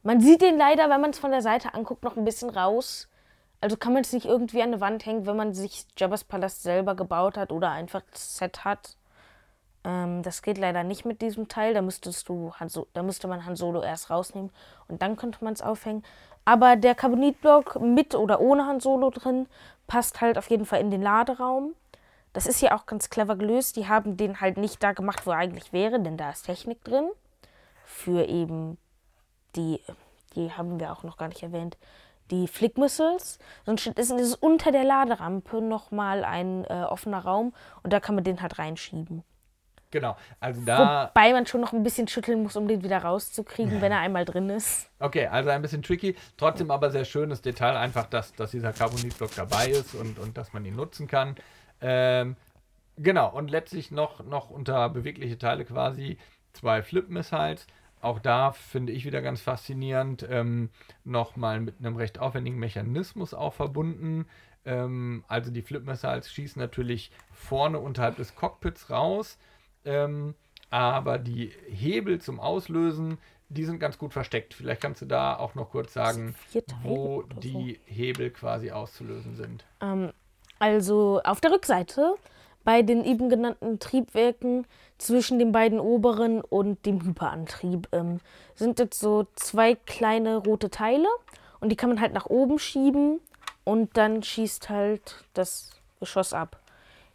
Man 0.03 0.21
sieht 0.21 0.43
den 0.43 0.59
leider, 0.59 0.91
wenn 0.91 1.01
man 1.01 1.11
es 1.11 1.19
von 1.19 1.31
der 1.31 1.41
Seite 1.41 1.73
anguckt, 1.73 2.05
noch 2.05 2.19
ein 2.19 2.27
bisschen 2.27 2.51
raus. 2.51 3.09
Also 3.63 3.79
kann 3.79 3.95
man 3.95 4.03
es 4.03 4.13
nicht 4.13 4.27
irgendwie 4.27 4.61
an 4.61 4.69
eine 4.69 4.83
Wand 4.83 5.07
hängen, 5.07 5.25
wenn 5.25 5.37
man 5.37 5.55
sich 5.55 5.87
Jabba's 5.97 6.25
Palast 6.25 6.63
selber 6.63 6.95
gebaut 6.95 7.39
hat 7.39 7.51
oder 7.51 7.71
einfach 7.71 8.03
das 8.13 8.37
Set 8.37 8.67
hat. 8.67 8.97
Ähm, 9.85 10.23
das 10.23 10.43
geht 10.43 10.59
leider 10.59 10.85
nicht 10.85 11.05
mit 11.05 11.23
diesem 11.23 11.49
Teil. 11.49 11.75
Da, 11.75 11.83
müsstest 11.83 12.29
du 12.29 12.53
Han 12.55 12.69
so 12.69 12.87
da 12.93 13.03
müsste 13.03 13.29
man 13.29 13.45
Han 13.45 13.57
Solo 13.57 13.83
erst 13.83 14.11
rausnehmen 14.11 14.51
und 14.89 15.03
dann 15.03 15.17
könnte 15.17 15.45
man 15.45 15.53
es 15.53 15.63
aufhängen. 15.63 16.05
Aber 16.45 16.77
der 16.77 16.95
Carbonitblock 16.95 17.81
mit 17.81 18.15
oder 18.15 18.41
ohne 18.41 18.67
Han 18.67 18.81
Solo 18.81 19.11
drin 19.11 19.47
passt 19.87 20.21
halt 20.21 20.39
auf 20.39 20.49
jeden 20.51 20.67
Fall 20.67 20.81
in 20.81 20.91
den 20.91 21.03
Laderaum. 21.03 21.75
Das 22.33 22.47
ist 22.47 22.59
hier 22.59 22.75
auch 22.75 22.87
ganz 22.87 23.11
clever 23.11 23.37
gelöst. 23.37 23.77
Die 23.77 23.89
haben 23.89 24.17
den 24.17 24.41
halt 24.41 24.57
nicht 24.57 24.83
da 24.83 24.93
gemacht, 24.93 25.27
wo 25.27 25.31
er 25.31 25.39
eigentlich 25.39 25.73
wäre, 25.73 26.01
denn 26.01 26.17
da 26.17 26.31
ist 26.31 26.47
Technik 26.47 26.85
drin. 26.85 27.11
Für 27.85 28.27
eben 28.29 28.79
die, 29.57 29.81
die 30.35 30.53
haben 30.53 30.79
wir 30.79 30.93
auch 30.93 31.03
noch 31.03 31.17
gar 31.17 31.29
nicht 31.29 31.43
erwähnt, 31.43 31.77
die 32.31 32.47
Flick 32.47 32.79
Missiles. 32.79 33.39
Sonst 33.67 33.87
ist 33.87 34.11
es 34.11 34.35
unter 34.37 34.71
der 34.71 34.85
Laderampe 34.85 35.61
nochmal 35.61 36.25
ein 36.25 36.65
äh, 36.67 36.85
offener 36.85 37.25
Raum 37.25 37.53
und 37.83 37.93
da 37.93 37.99
kann 37.99 38.15
man 38.15 38.23
den 38.23 38.41
halt 38.41 38.59
reinschieben. 38.59 39.25
Genau, 39.91 40.17
also 40.39 40.61
da. 40.65 41.11
Wobei 41.15 41.33
man 41.33 41.47
schon 41.47 41.61
noch 41.61 41.73
ein 41.73 41.83
bisschen 41.83 42.07
schütteln 42.07 42.43
muss, 42.43 42.55
um 42.55 42.69
den 42.69 42.85
wieder 42.85 42.99
rauszukriegen, 42.99 43.81
wenn 43.81 43.91
er 43.91 43.99
einmal 43.99 44.25
drin 44.25 44.49
ist. 44.49 44.89
Okay, 45.01 45.27
also 45.27 45.51
ein 45.51 45.63
bisschen 45.63 45.83
tricky, 45.83 46.15
trotzdem 46.37 46.71
aber 46.71 46.91
sehr 46.91 47.05
schönes 47.05 47.43
Detail, 47.43 47.77
einfach, 47.77 48.07
dass, 48.07 48.33
dass 48.35 48.53
dieser 48.53 48.73
Carbonitblock 48.73 49.35
dabei 49.35 49.69
ist 49.69 49.95
und, 49.95 50.19
und 50.19 50.37
dass 50.39 50.53
man 50.53 50.65
ihn 50.65 50.77
nutzen 50.77 51.09
kann. 51.09 51.35
Ähm, 51.81 52.37
genau, 52.97 53.31
und 53.31 53.51
letztlich 53.51 53.91
noch, 53.91 54.25
noch 54.25 54.51
unter 54.51 54.89
bewegliche 54.91 55.39
Teile 55.39 55.65
quasi 55.65 56.19
zwei 56.53 56.83
Flip-Missiles. 56.83 57.67
Auch 58.01 58.21
da 58.21 58.53
finde 58.53 58.93
ich 58.93 59.05
wieder 59.05 59.23
ganz 59.23 59.41
faszinierend, 59.41 60.27
ähm, 60.31 60.71
nochmal 61.05 61.61
mit 61.61 61.81
einem 61.81 61.97
recht 61.97 62.19
aufwendigen 62.19 62.59
Mechanismus 62.59 63.35
auch 63.35 63.55
verbunden. 63.55 64.27
Ähm, 64.65 65.25
also 65.27 65.51
die 65.51 65.63
Flip-Missiles 65.63 66.31
schießen 66.31 66.61
natürlich 66.61 67.11
vorne 67.33 67.81
unterhalb 67.81 68.17
des 68.17 68.37
Cockpits 68.37 68.89
raus 68.89 69.37
ähm, 69.85 70.35
aber 70.71 71.19
die 71.19 71.53
Hebel 71.69 72.21
zum 72.21 72.41
Auslösen, 72.41 73.19
die 73.49 73.65
sind 73.65 73.81
ganz 73.81 73.99
gut 73.99 74.13
versteckt. 74.13 74.55
Vielleicht 74.55 74.81
kannst 74.81 75.03
du 75.03 75.07
da 75.07 75.37
auch 75.37 75.55
noch 75.55 75.71
kurz 75.71 75.93
sagen, 75.93 76.37
wo 76.83 77.23
die 77.23 77.81
so. 77.87 77.93
Hebel 77.93 78.31
quasi 78.31 78.71
auszulösen 78.71 79.35
sind. 79.35 79.65
Ähm, 79.81 80.13
also 80.59 81.21
auf 81.25 81.41
der 81.41 81.53
Rückseite 81.53 82.15
bei 82.65 82.83
den 82.83 83.05
eben 83.05 83.29
genannten 83.29 83.79
Triebwerken 83.79 84.67
zwischen 84.99 85.39
den 85.39 85.51
beiden 85.51 85.81
oberen 85.81 86.43
und 86.43 86.85
dem 86.85 87.03
Hyperantrieb 87.05 87.89
ähm, 87.93 88.21
sind 88.55 88.79
jetzt 88.79 89.01
so 89.01 89.27
zwei 89.35 89.75
kleine 89.75 90.37
rote 90.37 90.71
Teile 90.71 91.09
und 91.61 91.71
die 91.71 91.77
kann 91.77 91.89
man 91.89 92.01
halt 92.01 92.13
nach 92.13 92.27
oben 92.27 92.59
schieben 92.59 93.21
und 93.65 93.97
dann 93.97 94.23
schießt 94.23 94.69
halt 94.69 95.25
das 95.33 95.71
Geschoss 96.01 96.33
ab. 96.33 96.60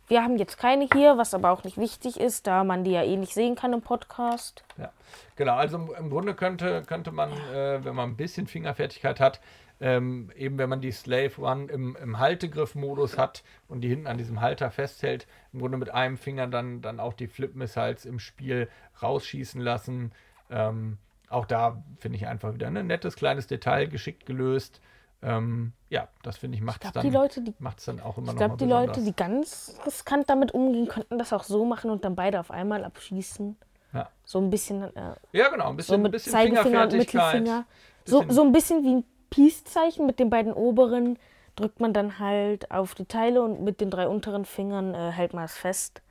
Wir 0.07 0.23
haben 0.23 0.37
jetzt 0.37 0.57
keine 0.59 0.87
hier, 0.93 1.17
was 1.17 1.33
aber 1.33 1.51
auch 1.51 1.63
nicht 1.63 1.77
wichtig 1.77 2.19
ist, 2.19 2.45
da 2.45 2.63
man 2.63 2.83
die 2.83 2.91
ja 2.91 3.03
eh 3.03 3.17
nicht 3.17 3.33
sehen 3.33 3.55
kann 3.55 3.73
im 3.73 3.81
Podcast. 3.81 4.63
Ja, 4.77 4.91
genau. 5.35 5.55
Also 5.55 5.77
im, 5.77 6.09
Grunde 6.09 6.35
könnte, 6.35 6.83
könnte 6.85 7.11
man, 7.11 7.31
äh, 7.31 7.83
wenn 7.83 7.95
man 7.95 8.11
ein 8.11 8.17
bisschen 8.17 8.45
Fingerfertigkeit 8.45 9.19
hat, 9.19 9.41
ähm, 9.81 10.31
eben 10.35 10.57
wenn 10.57 10.69
man 10.69 10.79
die 10.79 10.91
Slave 10.91 11.31
One 11.39 11.71
im, 11.71 11.97
im 12.01 12.19
Haltegriff-Modus 12.19 13.17
hat 13.17 13.43
und 13.67 13.81
die 13.81 13.89
hinten 13.89 14.07
an 14.07 14.17
diesem 14.17 14.41
Halter 14.41 14.71
festhält, 14.71 15.27
im 15.53 15.59
Grunde 15.59 15.77
mit 15.77 15.89
einem 15.89 16.17
Finger 16.17 16.47
dann, 16.47 16.81
dann 16.81 16.99
auch 16.99 17.13
die 17.13 17.27
Flip-Missiles 17.27 18.05
im 18.05 18.19
Spiel 18.19 18.69
rausschießen 19.01 19.59
lassen. 19.59 20.11
Ähm, 20.49 20.97
auch 21.29 21.45
da 21.45 21.83
finde 21.99 22.17
ich 22.17 22.27
einfach 22.27 22.53
wieder 22.53 22.67
ein 22.67 22.87
nettes 22.87 23.15
kleines 23.15 23.47
Detail, 23.47 23.87
geschickt 23.87 24.25
gelöst. 24.25 24.81
Ähm, 25.25 25.73
ja, 25.89 26.07
das 26.21 26.37
finde 26.37 26.55
ich 26.55 26.63
macht 26.63 26.85
es 26.85 26.91
dann, 26.91 27.97
dann 27.97 27.99
auch 28.05 28.17
immer 28.17 28.31
Ich 28.31 28.37
glaube, 28.37 28.57
die 28.57 28.65
Leute, 28.65 29.01
die 29.01 29.15
ganz 29.15 29.75
riskant 29.85 30.29
damit 30.29 30.53
umgehen, 30.53 30.87
könnten 30.87 31.17
das 31.17 31.33
auch 31.33 31.43
so 31.43 31.65
machen 31.65 31.89
und 31.89 32.05
dann 32.05 32.15
beide 32.15 32.39
auf 32.39 32.51
einmal 32.51 32.83
abschießen. 32.83 33.57
Ja. 33.91 34.09
So 34.23 34.39
ein 34.39 34.51
bisschen. 34.51 34.83
Äh, 34.95 35.15
ja, 35.31 35.49
genau, 35.49 35.69
ein 35.69 35.77
bisschen, 35.77 35.95
so 35.95 35.97
mit 35.97 36.11
bisschen 36.11 36.31
Zeigefinger 36.31 36.83
und 36.83 36.93
Mittelfinger. 36.93 37.65
So, 38.05 38.23
so 38.29 38.43
ein 38.43 38.51
bisschen 38.51 38.83
wie 38.83 38.95
ein 38.97 39.05
Peace-Zeichen 39.31 40.05
mit 40.05 40.19
den 40.19 40.29
beiden 40.29 40.53
oberen 40.53 41.17
drückt 41.55 41.79
man 41.79 41.93
dann 41.93 42.19
halt 42.19 42.69
auf 42.69 42.93
die 42.93 43.05
Teile 43.05 43.41
und 43.41 43.63
mit 43.63 43.81
den 43.81 43.89
drei 43.89 44.07
unteren 44.07 44.45
Fingern 44.45 44.93
äh, 44.93 45.11
hält 45.11 45.33
man 45.33 45.45
es 45.45 45.57
fest. 45.57 46.01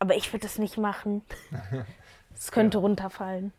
Aber 0.00 0.16
ich 0.16 0.32
würde 0.32 0.42
das 0.42 0.58
nicht 0.58 0.76
machen. 0.76 1.22
Es 2.40 2.52
könnte 2.52 2.78
ja. 2.78 2.82
runterfallen. 2.82 3.52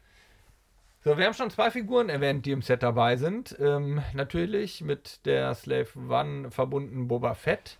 So, 1.01 1.17
wir 1.17 1.25
haben 1.25 1.33
schon 1.33 1.49
zwei 1.49 1.71
Figuren 1.71 2.09
erwähnt, 2.09 2.45
die 2.45 2.51
im 2.51 2.61
Set 2.61 2.83
dabei 2.83 3.15
sind. 3.15 3.55
Ähm, 3.57 4.03
natürlich 4.13 4.81
mit 4.81 5.25
der 5.25 5.55
Slave 5.55 5.87
One 5.95 6.51
verbunden 6.51 7.07
Boba 7.07 7.35
Fett 7.35 7.77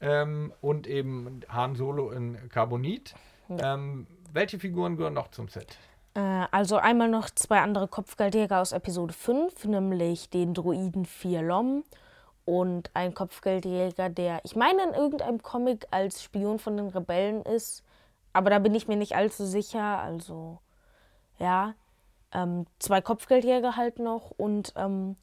ähm, 0.00 0.50
und 0.62 0.86
eben 0.86 1.40
Han 1.48 1.76
Solo 1.76 2.10
in 2.10 2.48
Carbonit. 2.48 3.14
Ja. 3.50 3.74
Ähm, 3.74 4.06
welche 4.32 4.58
Figuren 4.58 4.96
gehören 4.96 5.12
noch 5.12 5.30
zum 5.30 5.48
Set? 5.48 5.76
Äh, 6.14 6.20
also 6.52 6.76
einmal 6.76 7.10
noch 7.10 7.28
zwei 7.28 7.60
andere 7.60 7.86
Kopfgeldjäger 7.86 8.62
aus 8.62 8.72
Episode 8.72 9.12
5, 9.12 9.66
nämlich 9.66 10.30
den 10.30 10.54
Droiden 10.54 11.04
4 11.04 11.42
Lom 11.42 11.84
und 12.46 12.90
ein 12.94 13.12
Kopfgeldjäger, 13.12 14.08
der, 14.08 14.40
ich 14.42 14.56
meine, 14.56 14.84
in 14.84 14.94
irgendeinem 14.94 15.42
Comic 15.42 15.86
als 15.90 16.22
Spion 16.22 16.58
von 16.58 16.78
den 16.78 16.88
Rebellen 16.88 17.42
ist. 17.42 17.84
Aber 18.32 18.48
da 18.48 18.58
bin 18.58 18.74
ich 18.74 18.88
mir 18.88 18.96
nicht 18.96 19.16
allzu 19.16 19.44
sicher. 19.44 19.98
Also, 20.00 20.60
ja 21.38 21.74
ähm, 22.34 22.66
zwei 22.78 23.00
Kopfgeldjäger 23.00 23.76
halt 23.76 23.98
noch 23.98 24.30
und 24.36 24.72
ähm, 24.76 25.16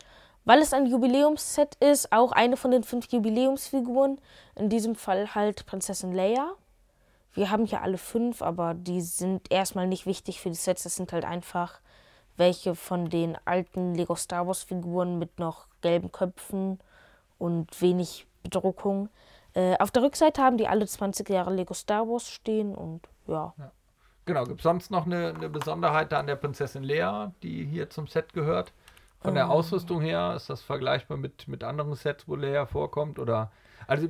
weil 0.43 0.59
es 0.59 0.73
ein 0.73 0.87
Jubiläumsset 0.87 1.75
ist, 1.75 2.11
auch 2.11 2.31
eine 2.31 2.57
von 2.57 2.71
den 2.71 2.83
fünf 2.83 3.11
Jubiläumsfiguren, 3.11 4.19
in 4.55 4.69
diesem 4.69 4.95
Fall 4.95 5.35
halt 5.35 5.65
Prinzessin 5.67 6.13
Leia. 6.13 6.53
Wir 7.33 7.51
haben 7.51 7.65
hier 7.65 7.81
alle 7.81 7.97
fünf, 7.97 8.41
aber 8.41 8.73
die 8.73 9.01
sind 9.01 9.51
erstmal 9.51 9.87
nicht 9.87 10.05
wichtig 10.05 10.41
für 10.41 10.49
die 10.49 10.55
Sets. 10.55 10.83
Das 10.83 10.95
sind 10.95 11.13
halt 11.13 11.25
einfach 11.25 11.79
welche 12.37 12.75
von 12.75 13.09
den 13.09 13.37
alten 13.45 13.93
Lego 13.93 14.15
Star 14.15 14.47
Wars 14.47 14.63
Figuren 14.63 15.19
mit 15.19 15.37
noch 15.37 15.67
gelben 15.81 16.11
Köpfen 16.11 16.79
und 17.37 17.81
wenig 17.81 18.25
Bedruckung. 18.41 19.09
Äh, 19.53 19.77
auf 19.77 19.91
der 19.91 20.03
Rückseite 20.03 20.41
haben 20.41 20.57
die 20.57 20.67
alle 20.67 20.87
20 20.87 21.29
Jahre 21.29 21.53
Lego 21.53 21.73
Star 21.73 22.07
Wars 22.07 22.29
stehen 22.29 22.73
und 22.73 23.01
ja. 23.27 23.53
ja. 23.57 23.71
Genau, 24.25 24.43
gibt 24.43 24.59
es 24.59 24.63
sonst 24.63 24.91
noch 24.91 25.05
eine, 25.05 25.33
eine, 25.35 25.49
Besonderheit 25.49 26.11
da 26.11 26.19
an 26.19 26.27
der 26.27 26.35
Prinzessin 26.35 26.83
Lea, 26.83 27.31
die 27.41 27.65
hier 27.65 27.89
zum 27.89 28.07
Set 28.07 28.33
gehört? 28.33 28.71
Von 29.19 29.35
der 29.35 29.45
ähm. 29.45 29.51
Ausrüstung 29.51 30.01
her 30.01 30.33
ist 30.35 30.49
das 30.49 30.61
vergleichbar 30.61 31.17
mit, 31.17 31.47
mit 31.47 31.63
anderen 31.63 31.93
Sets, 31.95 32.27
wo 32.27 32.35
Lea 32.35 32.65
vorkommt? 32.65 33.19
Oder 33.19 33.51
also 33.87 34.07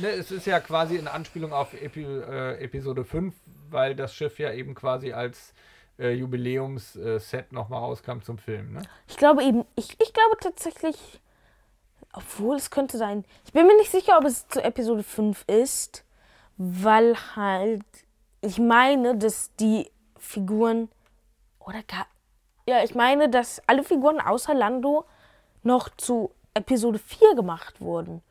ne, 0.00 0.08
es 0.08 0.30
ist 0.30 0.46
ja 0.46 0.60
quasi 0.60 0.96
in 0.96 1.08
Anspielung 1.08 1.52
auf 1.52 1.74
Epi, 1.74 2.04
äh, 2.04 2.62
Episode 2.62 3.04
5, 3.04 3.34
weil 3.70 3.94
das 3.94 4.14
Schiff 4.14 4.38
ja 4.38 4.52
eben 4.52 4.74
quasi 4.74 5.12
als 5.12 5.54
äh, 5.98 6.12
Jubiläumsset 6.12 7.52
äh, 7.52 7.54
nochmal 7.54 7.80
rauskam 7.80 8.20
zum 8.20 8.38
Film. 8.38 8.72
Ne? 8.74 8.82
Ich 9.08 9.16
glaube 9.16 9.42
eben, 9.42 9.64
ich, 9.76 9.96
ich 10.00 10.12
glaube 10.12 10.36
tatsächlich, 10.40 11.20
obwohl 12.12 12.56
es 12.56 12.70
könnte 12.70 12.98
sein, 12.98 13.24
ich 13.44 13.52
bin 13.52 13.66
mir 13.66 13.76
nicht 13.76 13.90
sicher, 13.90 14.18
ob 14.18 14.24
es 14.24 14.48
zu 14.48 14.62
Episode 14.62 15.02
5 15.02 15.44
ist, 15.46 16.04
weil 16.56 17.16
halt 17.36 17.84
ich 18.40 18.58
meine, 18.58 19.16
dass 19.16 19.54
die 19.56 19.90
Figuren 20.18 20.88
oder 21.58 21.82
gar 21.82 22.06
ja, 22.70 22.84
ich 22.84 22.94
meine, 22.94 23.28
dass 23.28 23.60
alle 23.66 23.82
Figuren 23.82 24.20
außer 24.20 24.54
Lando 24.54 25.04
noch 25.62 25.88
zu 25.96 26.30
Episode 26.54 26.98
4 26.98 27.34
gemacht 27.34 27.80
wurden. 27.80 28.22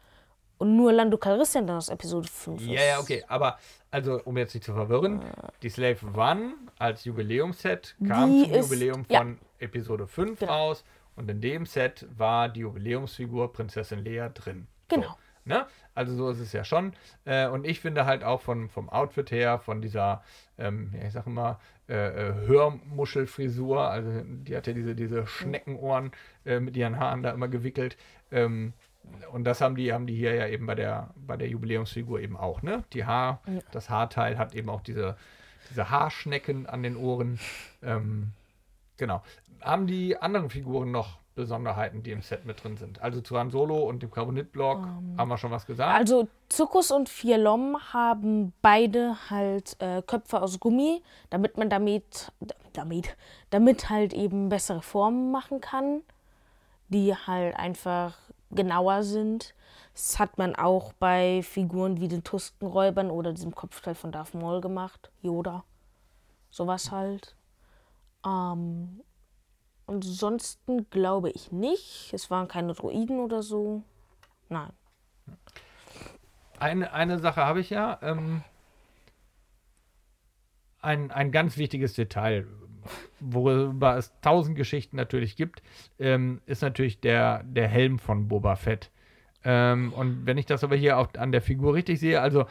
Und 0.57 0.75
nur 0.75 0.91
Lando 0.91 1.17
Calrissian 1.17 1.67
dann 1.67 1.77
aus 1.77 1.89
Episode 1.89 2.27
5 2.27 2.61
ist. 2.61 2.67
Ja, 2.67 2.81
ja, 2.81 2.99
okay. 2.99 3.23
Aber, 3.27 3.57
also, 3.91 4.21
um 4.23 4.37
jetzt 4.37 4.53
nicht 4.53 4.65
zu 4.65 4.73
verwirren, 4.73 5.21
die 5.61 5.69
Slave 5.69 5.97
One 6.15 6.53
als 6.77 7.05
Jubiläumsset 7.05 7.95
kam 8.05 8.31
die 8.31 8.43
zum 8.43 8.53
ist, 8.53 8.69
Jubiläum 8.69 9.05
von 9.05 9.33
ja. 9.33 9.35
Episode 9.59 10.07
5 10.07 10.39
genau. 10.39 10.51
raus. 10.51 10.83
Und 11.15 11.29
in 11.29 11.41
dem 11.41 11.65
Set 11.65 12.07
war 12.17 12.49
die 12.49 12.61
Jubiläumsfigur 12.61 13.51
Prinzessin 13.51 13.99
Lea 13.99 14.27
drin. 14.33 14.67
Genau. 14.87 15.07
So. 15.07 15.15
Ne? 15.45 15.65
Also 15.95 16.15
so 16.15 16.29
ist 16.29 16.39
es 16.39 16.53
ja 16.53 16.63
schon. 16.63 16.93
Äh, 17.25 17.47
und 17.47 17.65
ich 17.65 17.79
finde 17.79 18.05
halt 18.05 18.23
auch 18.23 18.41
von, 18.41 18.69
vom 18.69 18.89
Outfit 18.89 19.31
her, 19.31 19.59
von 19.59 19.81
dieser, 19.81 20.23
ähm, 20.57 20.93
ja, 20.93 21.07
ich 21.07 21.13
sag 21.13 21.27
immer, 21.27 21.59
äh, 21.89 22.29
äh, 22.29 22.33
Hörmuschelfrisur, 22.47 23.89
also 23.89 24.21
die 24.23 24.55
hat 24.55 24.67
ja 24.67 24.73
diese, 24.73 24.95
diese 24.95 25.25
Schneckenohren 25.25 26.11
äh, 26.45 26.59
mit 26.59 26.77
ihren 26.77 26.99
Haaren 26.99 27.23
da 27.23 27.31
immer 27.31 27.47
gewickelt. 27.47 27.97
Ähm, 28.31 28.73
und 29.31 29.43
das 29.43 29.61
haben 29.61 29.75
die, 29.75 29.91
haben 29.91 30.05
die 30.05 30.15
hier 30.15 30.35
ja 30.35 30.47
eben 30.47 30.65
bei 30.65 30.75
der, 30.75 31.13
bei 31.15 31.35
der 31.35 31.47
Jubiläumsfigur 31.47 32.19
eben 32.19 32.37
auch, 32.37 32.61
ne? 32.61 32.83
Die 32.93 33.05
Haar, 33.05 33.41
ja. 33.47 33.59
das 33.71 33.89
Haarteil 33.89 34.37
hat 34.37 34.53
eben 34.53 34.69
auch 34.69 34.81
diese, 34.81 35.17
diese 35.71 35.89
Haarschnecken 35.89 36.67
an 36.67 36.83
den 36.83 36.95
Ohren. 36.95 37.39
Ähm, 37.81 38.33
genau. 38.97 39.23
Haben 39.61 39.87
die 39.87 40.17
anderen 40.17 40.49
Figuren 40.49 40.91
noch 40.91 41.19
Besonderheiten, 41.39 42.03
die 42.03 42.11
im 42.11 42.21
Set 42.21 42.45
mit 42.45 42.61
drin 42.63 42.75
sind. 42.75 43.01
Also 43.01 43.21
zu 43.21 43.37
Han 43.37 43.49
Solo 43.49 43.77
und 43.77 44.03
dem 44.03 44.11
Carbonit-Block 44.11 44.79
um, 44.79 44.83
ähm, 44.83 45.17
haben 45.17 45.29
wir 45.29 45.37
schon 45.37 45.51
was 45.51 45.65
gesagt. 45.65 45.97
Also 45.97 46.27
Zuckus 46.49 46.91
und 46.91 47.07
Fialom 47.07 47.77
haben 47.93 48.51
beide 48.61 49.15
halt 49.29 49.77
äh, 49.79 50.01
Köpfe 50.01 50.41
aus 50.41 50.59
Gummi, 50.59 51.01
damit 51.29 51.57
man 51.57 51.69
damit, 51.69 52.31
damit, 52.73 53.15
damit 53.51 53.89
halt 53.89 54.13
eben 54.13 54.49
bessere 54.49 54.81
Formen 54.81 55.31
machen 55.31 55.61
kann, 55.61 56.01
die 56.89 57.15
halt 57.15 57.55
einfach 57.55 58.17
genauer 58.51 59.03
sind. 59.03 59.53
Das 59.93 60.19
hat 60.19 60.37
man 60.37 60.55
auch 60.55 60.91
bei 60.93 61.41
Figuren 61.43 62.01
wie 62.01 62.09
den 62.09 62.23
Tuskenräubern 62.23 63.11
oder 63.11 63.31
diesem 63.31 63.55
Kopfteil 63.55 63.95
von 63.95 64.11
Darth 64.11 64.33
Maul 64.33 64.59
gemacht. 64.59 65.09
Yoda. 65.21 65.63
Sowas 66.49 66.91
halt. 66.91 67.35
Ähm, 68.25 69.01
Ansonsten 69.89 70.87
glaube 70.91 71.31
ich 71.31 71.51
nicht. 71.51 72.13
Es 72.13 72.29
waren 72.29 72.47
keine 72.47 72.73
Droiden 72.73 73.19
oder 73.19 73.41
so. 73.41 73.81
Nein. 74.47 74.69
Eine, 76.59 76.93
eine 76.93 77.17
Sache 77.17 77.43
habe 77.43 77.59
ich 77.59 77.71
ja. 77.71 77.97
Ähm, 78.03 78.43
ein, 80.79 81.09
ein 81.09 81.31
ganz 81.31 81.57
wichtiges 81.57 81.93
Detail, 81.93 82.45
worüber 83.19 83.97
es 83.97 84.13
tausend 84.21 84.55
Geschichten 84.55 84.95
natürlich 84.95 85.35
gibt, 85.35 85.63
ähm, 85.97 86.41
ist 86.45 86.61
natürlich 86.61 86.99
der, 86.99 87.43
der 87.43 87.67
Helm 87.67 87.97
von 87.97 88.27
Boba 88.27 88.55
Fett. 88.57 88.91
Ähm, 89.43 89.91
und 89.93 90.27
wenn 90.27 90.37
ich 90.37 90.45
das 90.45 90.63
aber 90.63 90.75
hier 90.75 90.99
auch 90.99 91.07
an 91.17 91.31
der 91.31 91.41
Figur 91.41 91.73
richtig 91.73 91.99
sehe, 91.99 92.21
also 92.21 92.45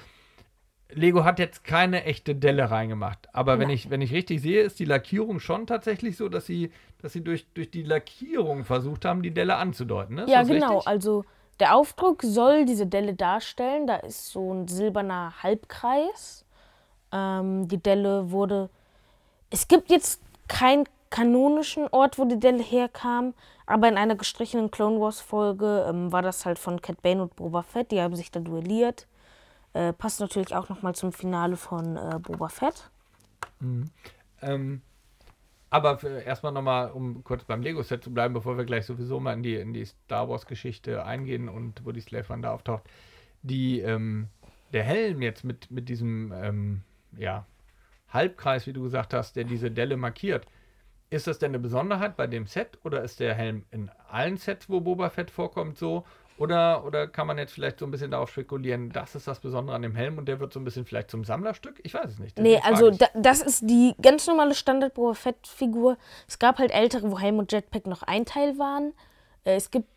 Lego 0.90 1.25
hat 1.25 1.38
jetzt 1.38 1.64
keine 1.64 2.04
echte 2.04 2.35
Delle 2.35 2.71
reingemacht. 2.71 3.28
Aber 3.33 3.59
wenn 3.59 3.68
ich, 3.68 3.90
wenn 3.90 4.00
ich 4.00 4.12
richtig 4.12 4.40
sehe, 4.40 4.62
ist 4.62 4.78
die 4.78 4.87
Lackierung 4.87 5.38
schon 5.38 5.66
tatsächlich 5.66 6.16
so, 6.16 6.28
dass 6.28 6.47
sie, 6.47 6.73
dass 7.02 7.12
sie 7.12 7.23
durch, 7.23 7.47
durch 7.52 7.71
die 7.71 7.83
Lackierung 7.83 8.64
versucht 8.64 9.04
haben, 9.04 9.23
die 9.23 9.33
Delle 9.33 9.57
anzudeuten. 9.57 10.16
Ne? 10.16 10.26
Ja, 10.28 10.42
genau. 10.42 10.76
Richtig? 10.76 10.88
Also 10.88 11.25
der 11.61 11.76
Aufdruck 11.76 12.23
soll 12.23 12.64
diese 12.64 12.87
Delle 12.87 13.14
darstellen. 13.14 13.87
Da 13.87 13.97
ist 13.97 14.30
so 14.30 14.52
ein 14.52 14.68
silberner 14.68 15.35
Halbkreis. 15.42 16.47
Ähm, 17.12 17.68
die 17.68 17.83
Delle 17.83 18.30
wurde. 18.30 18.71
Es 19.50 19.68
gibt 19.68 19.90
jetzt 19.90 20.23
keinen 20.47 20.85
kanonischen 21.11 21.88
Ort, 21.88 22.18
wo 22.18 22.25
die 22.25 22.38
Delle 22.38 22.62
herkam, 22.62 23.35
aber 23.66 23.88
in 23.88 23.97
einer 23.97 24.14
gestrichenen 24.14 24.71
Clone 24.71 25.00
Wars 25.00 25.21
Folge 25.21 25.87
ähm, 25.88 26.12
war 26.12 26.23
das 26.23 26.47
halt 26.47 26.59
von 26.59 26.80
Cat 26.80 27.02
Bane 27.02 27.23
und 27.23 27.37
Boba 27.37 27.62
Fett. 27.62 27.90
Die 27.90 28.00
haben 28.00 28.14
sich 28.14 28.30
da 28.30 28.40
duelliert. 28.40 29.07
Äh, 29.78 29.92
passt 29.92 30.18
natürlich 30.18 30.56
auch 30.56 30.68
nochmal 30.68 30.97
zum 30.97 31.12
Finale 31.12 31.56
von 31.56 31.97
äh, 31.97 32.18
Boba 32.20 32.49
Fett. 32.49 32.90
Mhm. 33.61 33.85
Ähm, 34.42 34.82
aber 35.70 36.02
erstmal 36.02 36.50
nochmal, 36.50 36.90
um 36.90 37.23
kurz 37.23 37.44
beim 37.44 37.62
Lego-Set 37.62 38.02
zu 38.02 38.12
bleiben, 38.12 38.35
bevor 38.35 38.58
wir 38.58 38.64
gleich 38.64 38.87
sowieso 38.87 39.20
mal 39.20 39.35
in 39.35 39.44
die, 39.44 39.54
in 39.54 39.73
die 39.73 39.85
Star 39.85 40.28
Wars-Geschichte 40.28 41.04
eingehen 41.04 41.49
und 41.49 41.85
wo 41.85 41.92
die 41.92 42.00
Slave 42.00 42.32
One 42.32 42.42
da 42.42 42.54
auftaucht. 42.54 42.82
Die, 43.42 43.78
ähm, 43.78 44.26
der 44.73 44.82
Helm 44.82 45.23
jetzt 45.23 45.44
mit, 45.44 45.70
mit 45.70 45.88
diesem 45.88 46.32
ähm, 46.32 46.80
ja, 47.16 47.47
Halbkreis, 48.08 48.66
wie 48.66 48.73
du 48.73 48.82
gesagt 48.82 49.14
hast, 49.14 49.37
der 49.37 49.44
diese 49.44 49.70
Delle 49.70 49.97
markiert, 49.97 50.44
ist 51.08 51.28
das 51.28 51.38
denn 51.38 51.52
eine 51.52 51.61
Besonderheit 51.61 52.16
bei 52.16 52.26
dem 52.26 52.47
Set 52.47 52.78
oder 52.82 53.02
ist 53.04 53.20
der 53.20 53.35
Helm 53.35 53.64
in 53.70 53.92
allen 54.08 54.38
Sets, 54.38 54.68
wo 54.68 54.80
Boba 54.80 55.08
Fett 55.08 55.30
vorkommt, 55.30 55.78
so? 55.78 56.04
Oder, 56.38 56.85
oder 56.85 57.09
kann 57.09 57.26
man 57.26 57.37
jetzt 57.37 57.52
vielleicht 57.52 57.80
so 57.80 57.85
ein 57.85 57.90
bisschen 57.90 58.12
darauf 58.12 58.30
spekulieren, 58.30 58.90
das 58.90 59.16
ist 59.16 59.26
das 59.26 59.40
Besondere 59.40 59.75
an 59.75 59.83
dem 59.83 59.97
Helm 59.97 60.18
und 60.18 60.26
der 60.26 60.38
wird 60.38 60.52
so 60.52 60.61
ein 60.61 60.64
bisschen 60.64 60.87
vielleicht 60.87 61.11
zum 61.11 61.25
Sammlerstück? 61.25 61.80
Ich 61.83 61.95
weiß 61.95 62.12
es 62.12 62.18
nicht. 62.21 62.38
Nee, 62.38 62.61
also 62.62 62.90
da, 62.90 63.07
das 63.14 63.42
ist 63.42 63.68
die 63.68 63.95
ganz 64.00 64.26
normale 64.28 64.54
Standard 64.54 64.95
Boba 64.95 65.14
Fett-Figur. 65.14 65.99
Es 66.28 66.38
gab 66.38 66.59
halt 66.59 66.71
ältere, 66.71 67.11
wo 67.11 67.18
Helm 67.18 67.38
und 67.38 67.50
Jetpack 67.50 67.88
noch 67.88 68.04
ein 68.04 68.25
Teil 68.25 68.57
waren. 68.57 68.92
Äh, 69.42 69.57
es 69.57 69.73
gibt, 69.73 69.88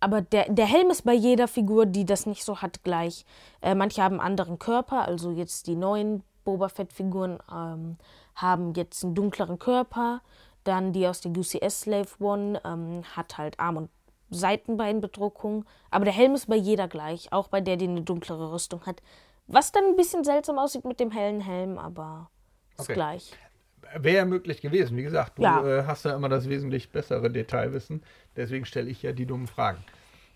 aber 0.00 0.22
der, 0.22 0.50
der 0.50 0.66
Helm 0.66 0.88
ist 0.88 1.02
bei 1.02 1.12
jeder 1.12 1.46
Figur, 1.46 1.84
die 1.84 2.06
das 2.06 2.24
nicht 2.24 2.44
so 2.44 2.62
hat, 2.62 2.82
gleich. 2.82 3.26
Äh, 3.60 3.74
manche 3.74 4.02
haben 4.02 4.20
einen 4.20 4.26
anderen 4.26 4.58
Körper, 4.58 5.06
also 5.06 5.30
jetzt 5.30 5.66
die 5.66 5.76
neuen 5.76 6.22
Boba 6.44 6.70
Fett-Figuren 6.70 7.38
ähm, 7.52 7.98
haben 8.34 8.72
jetzt 8.72 9.04
einen 9.04 9.14
dunkleren 9.14 9.58
Körper. 9.58 10.22
Dann 10.64 10.92
die 10.92 11.06
aus 11.06 11.20
der 11.20 11.32
UCS 11.32 11.82
Slave 11.82 12.08
One 12.18 12.60
ähm, 12.64 13.02
hat 13.16 13.38
halt 13.38 13.58
Arm 13.58 13.76
und 13.76 13.90
Seitenbeinbedruckung. 14.30 15.64
Aber 15.90 16.04
der 16.04 16.14
Helm 16.14 16.34
ist 16.34 16.46
bei 16.46 16.56
jeder 16.56 16.88
gleich, 16.88 17.32
auch 17.32 17.48
bei 17.48 17.60
der, 17.60 17.76
die 17.76 17.88
eine 17.88 18.02
dunklere 18.02 18.52
Rüstung 18.52 18.86
hat. 18.86 19.02
Was 19.46 19.72
dann 19.72 19.84
ein 19.84 19.96
bisschen 19.96 20.24
seltsam 20.24 20.58
aussieht 20.58 20.84
mit 20.84 21.00
dem 21.00 21.10
hellen 21.10 21.40
Helm, 21.40 21.78
aber 21.78 22.30
ist 22.78 22.84
okay. 22.84 22.94
gleich. 22.94 23.32
Wäre 23.96 24.18
ja 24.18 24.24
möglich 24.24 24.60
gewesen. 24.60 24.96
Wie 24.96 25.02
gesagt, 25.02 25.38
du 25.38 25.42
ja. 25.42 25.80
äh, 25.80 25.84
hast 25.84 26.04
ja 26.04 26.14
immer 26.14 26.28
das 26.28 26.48
wesentlich 26.48 26.90
bessere 26.90 27.30
Detailwissen. 27.30 28.02
Deswegen 28.36 28.64
stelle 28.64 28.88
ich 28.88 29.02
ja 29.02 29.12
die 29.12 29.26
dummen 29.26 29.48
Fragen. 29.48 29.82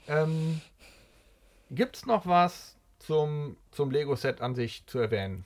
Ähm, 0.08 0.60
Gibt 1.70 1.96
es 1.96 2.06
noch 2.06 2.26
was 2.26 2.76
zum, 2.98 3.56
zum 3.70 3.90
Lego-Set 3.90 4.40
an 4.40 4.54
sich 4.54 4.84
zu 4.86 4.98
erwähnen? 4.98 5.44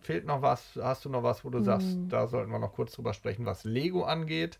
Fehlt 0.00 0.26
noch 0.26 0.42
was? 0.42 0.78
Hast 0.80 1.04
du 1.04 1.08
noch 1.08 1.22
was, 1.22 1.44
wo 1.44 1.50
du 1.50 1.58
hm. 1.58 1.64
sagst, 1.64 1.96
da 2.08 2.26
sollten 2.26 2.50
wir 2.50 2.58
noch 2.58 2.74
kurz 2.74 2.92
drüber 2.92 3.14
sprechen, 3.14 3.46
was 3.46 3.64
Lego 3.64 4.04
angeht? 4.04 4.58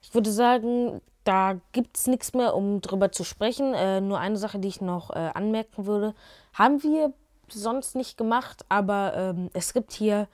Ich 0.00 0.14
würde 0.14 0.30
sagen, 0.30 1.00
da 1.24 1.60
gibt 1.72 1.96
es 1.96 2.06
nichts 2.06 2.32
mehr, 2.32 2.54
um 2.54 2.80
drüber 2.80 3.12
zu 3.12 3.24
sprechen. 3.24 3.74
Äh, 3.74 4.00
nur 4.00 4.18
eine 4.18 4.36
Sache, 4.36 4.58
die 4.58 4.68
ich 4.68 4.80
noch 4.80 5.10
äh, 5.10 5.30
anmerken 5.34 5.86
würde. 5.86 6.14
Haben 6.54 6.82
wir 6.82 7.12
sonst 7.48 7.94
nicht 7.94 8.16
gemacht, 8.16 8.64
aber 8.68 9.12
ähm, 9.14 9.50
es 9.52 9.72
gibt 9.72 9.92
hier 9.92 10.28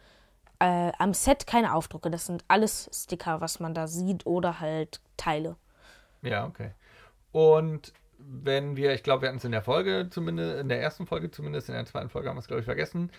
äh, 0.60 0.92
am 0.98 1.14
Set 1.14 1.46
keine 1.46 1.74
Aufdrucke. 1.74 2.10
Das 2.10 2.26
sind 2.26 2.44
alles 2.48 2.88
Sticker, 2.92 3.40
was 3.40 3.60
man 3.60 3.74
da 3.74 3.86
sieht 3.86 4.26
oder 4.26 4.60
halt 4.60 5.00
Teile. 5.16 5.56
Ja, 6.22 6.46
okay. 6.46 6.70
Und 7.32 7.92
wenn 8.18 8.76
wir, 8.76 8.94
ich 8.94 9.02
glaube, 9.02 9.22
wir 9.22 9.28
hatten 9.28 9.38
es 9.38 9.44
in 9.44 9.52
der 9.52 9.62
Folge 9.62 10.08
zumindest, 10.10 10.60
in 10.60 10.68
der 10.68 10.80
ersten 10.80 11.06
Folge 11.06 11.30
zumindest, 11.30 11.68
in 11.68 11.74
der 11.74 11.86
zweiten 11.86 12.08
Folge 12.08 12.28
haben 12.28 12.36
wir 12.36 12.40
es, 12.40 12.46
glaube 12.46 12.60
ich, 12.60 12.66
vergessen, 12.66 13.10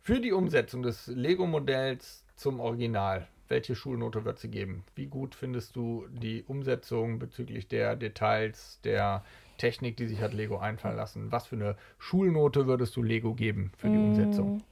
für 0.00 0.20
die 0.20 0.32
Umsetzung 0.32 0.82
des 0.82 1.08
Lego-Modells 1.08 2.24
zum 2.36 2.60
Original 2.60 3.26
welche 3.48 3.74
Schulnote 3.74 4.24
wird 4.24 4.38
sie 4.38 4.50
geben? 4.50 4.84
Wie 4.94 5.06
gut 5.06 5.34
findest 5.34 5.76
du 5.76 6.06
die 6.10 6.44
Umsetzung 6.44 7.18
bezüglich 7.18 7.68
der 7.68 7.96
Details, 7.96 8.80
der 8.84 9.24
Technik, 9.56 9.96
die 9.96 10.06
sich 10.06 10.20
hat 10.20 10.34
Lego 10.34 10.58
einfallen 10.58 10.96
lassen? 10.96 11.32
Was 11.32 11.46
für 11.46 11.56
eine 11.56 11.76
Schulnote 11.98 12.66
würdest 12.66 12.96
du 12.96 13.02
Lego 13.02 13.34
geben 13.34 13.72
für 13.76 13.88
die 13.88 13.96
mm. 13.96 14.08
Umsetzung? 14.08 14.62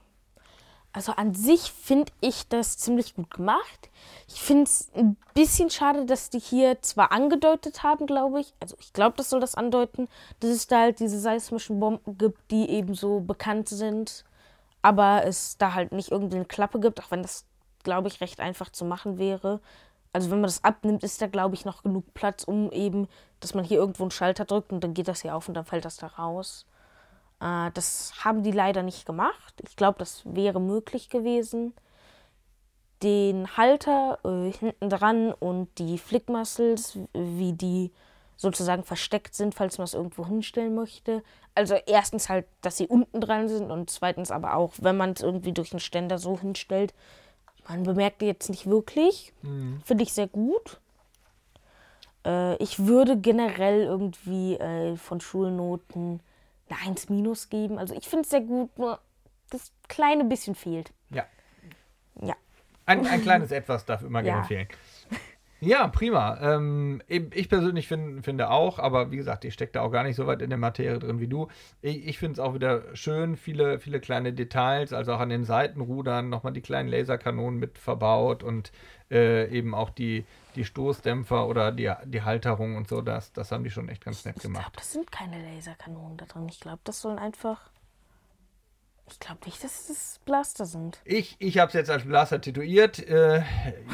Also 0.97 1.13
an 1.13 1.35
sich 1.35 1.73
finde 1.73 2.11
ich 2.23 2.49
das 2.49 2.79
ziemlich 2.79 3.15
gut 3.15 3.31
gemacht. 3.31 3.91
Ich 4.29 4.41
finde 4.41 4.63
es 4.63 4.91
ein 4.95 5.19
bisschen 5.35 5.69
schade, 5.69 6.07
dass 6.07 6.31
die 6.31 6.39
hier 6.39 6.81
zwar 6.81 7.13
angedeutet 7.13 7.83
haben, 7.83 8.07
glaube 8.07 8.41
ich, 8.41 8.55
also 8.61 8.77
ich 8.81 8.95
glaube, 8.95 9.15
das 9.19 9.29
soll 9.29 9.41
das 9.41 9.57
andeuten, 9.57 10.09
dass 10.41 10.49
es 10.49 10.69
da 10.69 10.81
halt 10.81 11.01
diese 11.01 11.21
seismischen 11.21 11.79
Bomben 11.81 12.17
gibt, 12.17 12.51
die 12.51 12.71
eben 12.71 12.95
so 12.95 13.21
bekannt 13.21 13.69
sind, 13.69 14.25
aber 14.81 15.27
es 15.27 15.59
da 15.59 15.75
halt 15.75 15.93
nicht 15.93 16.13
irgendeine 16.13 16.47
Klappe 16.47 16.81
gibt, 16.81 16.99
auch 16.99 17.11
wenn 17.11 17.21
das 17.21 17.45
glaube 17.87 18.09
ich, 18.09 18.21
recht 18.21 18.41
einfach 18.41 18.69
zu 18.69 18.85
machen 18.85 19.17
wäre. 19.17 19.61
Also 20.13 20.31
wenn 20.31 20.41
man 20.41 20.49
das 20.49 20.65
abnimmt, 20.65 21.05
ist 21.05 21.23
da, 21.23 21.29
glaube 21.29 21.55
ich, 21.55 21.65
noch 21.65 21.83
genug 21.83 22.13
Platz, 22.13 22.45
um 22.45 22.71
eben, 22.73 23.09
dass 23.41 23.55
man 23.55 23.65
hier 23.65 23.79
irgendwo 23.79 24.03
einen 24.03 24.11
Schalter 24.11 24.45
drückt 24.45 24.73
und 24.73 24.83
dann 24.83 24.93
geht 24.93 25.09
das 25.09 25.23
hier 25.23 25.35
auf 25.35 25.49
und 25.49 25.55
dann 25.55 25.65
fällt 25.65 25.85
das 25.85 25.97
da 25.97 26.09
raus. 26.09 26.67
Äh, 27.41 27.71
das 27.73 28.13
haben 28.25 28.43
die 28.43 28.51
leider 28.51 28.83
nicht 28.83 29.07
gemacht. 29.07 29.55
Ich 29.67 29.77
glaube, 29.77 29.99
das 29.99 30.23
wäre 30.25 30.61
möglich 30.61 31.09
gewesen. 31.09 31.75
Den 33.03 33.57
Halter 33.57 34.19
äh, 34.25 34.51
hinten 34.51 34.91
dran 34.91 35.33
und 35.33 35.69
die 35.79 35.99
Flickmuscles, 35.99 36.99
wie 37.13 37.53
die 37.53 37.93
sozusagen 38.37 38.85
versteckt 38.85 39.35
sind, 39.35 39.55
falls 39.55 39.79
man 39.79 39.85
es 39.85 39.95
irgendwo 39.95 40.27
hinstellen 40.27 40.75
möchte. 40.75 41.23
Also 41.55 41.75
erstens 41.87 42.29
halt, 42.29 42.47
dass 42.61 42.77
sie 42.77 42.87
unten 42.87 43.21
dran 43.21 43.49
sind 43.49 43.71
und 43.71 43.91
zweitens 43.91 44.31
aber 44.31 44.57
auch, 44.57 44.73
wenn 44.79 44.97
man 44.97 45.13
es 45.13 45.23
irgendwie 45.23 45.53
durch 45.53 45.73
einen 45.73 45.81
Ständer 45.81 46.19
so 46.19 46.39
hinstellt, 46.39 46.93
man 47.69 47.83
bemerkt 47.83 48.23
jetzt 48.23 48.49
nicht 48.49 48.67
wirklich. 48.67 49.33
Mhm. 49.43 49.81
Finde 49.85 50.05
ich 50.05 50.13
sehr 50.13 50.29
gut. 50.29 50.81
Äh, 52.25 52.57
ich 52.63 52.87
würde 52.87 53.19
generell 53.19 53.83
irgendwie 53.83 54.55
äh, 54.55 54.97
von 54.97 55.21
Schulnoten 55.21 56.21
eine 56.69 56.79
1 56.87 57.09
minus 57.09 57.49
geben. 57.49 57.79
Also 57.79 57.95
ich 57.95 58.09
finde 58.09 58.23
es 58.25 58.31
sehr 58.31 58.41
gut, 58.41 58.77
nur 58.79 58.99
das 59.51 59.73
kleine 59.89 60.25
bisschen 60.25 60.55
fehlt. 60.55 60.93
Ja. 61.11 61.25
Ja. 62.21 62.35
Ein, 62.87 63.07
ein 63.07 63.23
kleines 63.23 63.51
Etwas 63.51 63.85
darf 63.85 64.03
immer 64.03 64.23
gerne 64.25 64.45
fehlen. 64.45 64.69
Ja, 65.61 65.89
prima. 65.89 66.39
Ähm, 66.41 67.01
ich 67.09 67.49
persönlich 67.49 67.89
find, 67.89 68.25
finde 68.25 68.51
auch, 68.51 68.79
aber 68.79 69.11
wie 69.11 69.17
gesagt, 69.17 69.45
ich 69.45 69.55
stecke 69.55 69.73
da 69.73 69.81
auch 69.81 69.91
gar 69.91 70.03
nicht 70.03 70.17
so 70.17 70.27
weit 70.27 70.43
in 70.43 70.51
der 70.51 70.59
Materie 70.59 70.99
drin 70.99 71.19
wie 71.19 71.29
du. 71.29 71.49
Ich, 71.81 72.07
ich 72.07 72.19
finde 72.19 72.35
es 72.35 72.39
auch 72.41 72.55
wieder 72.55 72.95
schön, 72.95 73.37
viele, 73.37 73.79
viele 73.79 74.01
kleine 74.01 74.33
Details, 74.33 74.93
also 74.93 75.15
auch 75.15 75.21
an 75.21 75.31
den 75.31 75.45
Seitenrudern 75.45 76.29
nochmal 76.29 76.53
die 76.53 76.61
kleinen 76.61 76.89
Laserkanonen 76.89 77.59
mit 77.59 77.79
verbaut 77.79 78.43
und 78.43 78.71
äh, 79.11 79.49
eben 79.51 79.75
auch 79.75 79.91
die, 79.91 80.27
die 80.57 80.65
Stoßdämpfer 80.65 81.47
oder 81.47 81.73
die, 81.73 81.91
die 82.05 82.23
Halterung 82.23 82.77
und 82.77 82.89
so, 82.89 83.01
das, 83.01 83.33
das 83.33 83.51
haben 83.51 83.65
die 83.65 83.71
schon 83.71 83.89
echt 83.89 84.05
ganz 84.05 84.25
nett 84.25 84.41
gemacht. 84.41 84.67
Ich 84.67 84.73
glaube, 84.73 84.77
das 84.77 84.93
sind 84.93 85.11
keine 85.11 85.43
Laserkanonen 85.43 86.19
da 86.19 86.27
drin. 86.27 86.49
Ich 86.51 86.61
glaube, 86.61 86.81
das 86.85 87.01
sollen 87.01 87.19
einfach 87.19 87.71
ich 89.09 89.21
glaube 89.21 89.41
nicht, 89.45 89.63
dass 89.63 89.89
es 89.89 90.21
Blaster 90.25 90.67
sind. 90.67 91.01
Ich, 91.05 91.37
ich 91.39 91.59
habe 91.59 91.69
es 91.69 91.75
jetzt 91.75 91.91
als 91.91 92.05
Blaster 92.05 92.41
tituiert. 92.41 92.99
Äh, 92.99 93.43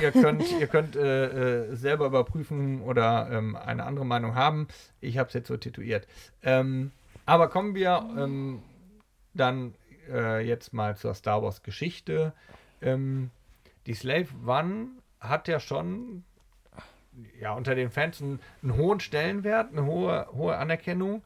ihr 0.00 0.10
könnt, 0.10 0.50
ihr 0.60 0.66
könnt 0.66 0.96
äh, 0.96 1.70
äh, 1.70 1.76
selber 1.76 2.06
überprüfen 2.06 2.82
oder 2.82 3.28
ähm, 3.30 3.56
eine 3.56 3.84
andere 3.84 4.06
Meinung 4.06 4.34
haben. 4.34 4.68
Ich 5.00 5.18
habe 5.18 5.28
es 5.28 5.34
jetzt 5.34 5.48
so 5.48 5.56
tituiert. 5.56 6.06
Ähm, 6.42 6.92
aber 7.26 7.48
kommen 7.48 7.74
wir 7.74 8.08
ähm, 8.16 8.62
dann 9.34 9.74
äh, 10.10 10.46
jetzt 10.46 10.72
mal 10.72 10.96
zur 10.96 11.14
Star 11.14 11.42
Wars 11.42 11.62
Geschichte. 11.62 12.32
Ähm, 12.80 13.30
die 13.86 13.94
Slave 13.94 14.28
One 14.46 14.88
hat 15.20 15.46
ja 15.46 15.60
schon 15.60 16.24
ja, 17.38 17.52
unter 17.52 17.74
den 17.74 17.90
Fans 17.90 18.22
einen, 18.22 18.40
einen 18.62 18.76
hohen 18.76 19.00
Stellenwert, 19.00 19.72
eine 19.72 19.84
hohe, 19.84 20.26
hohe 20.32 20.56
Anerkennung, 20.56 21.22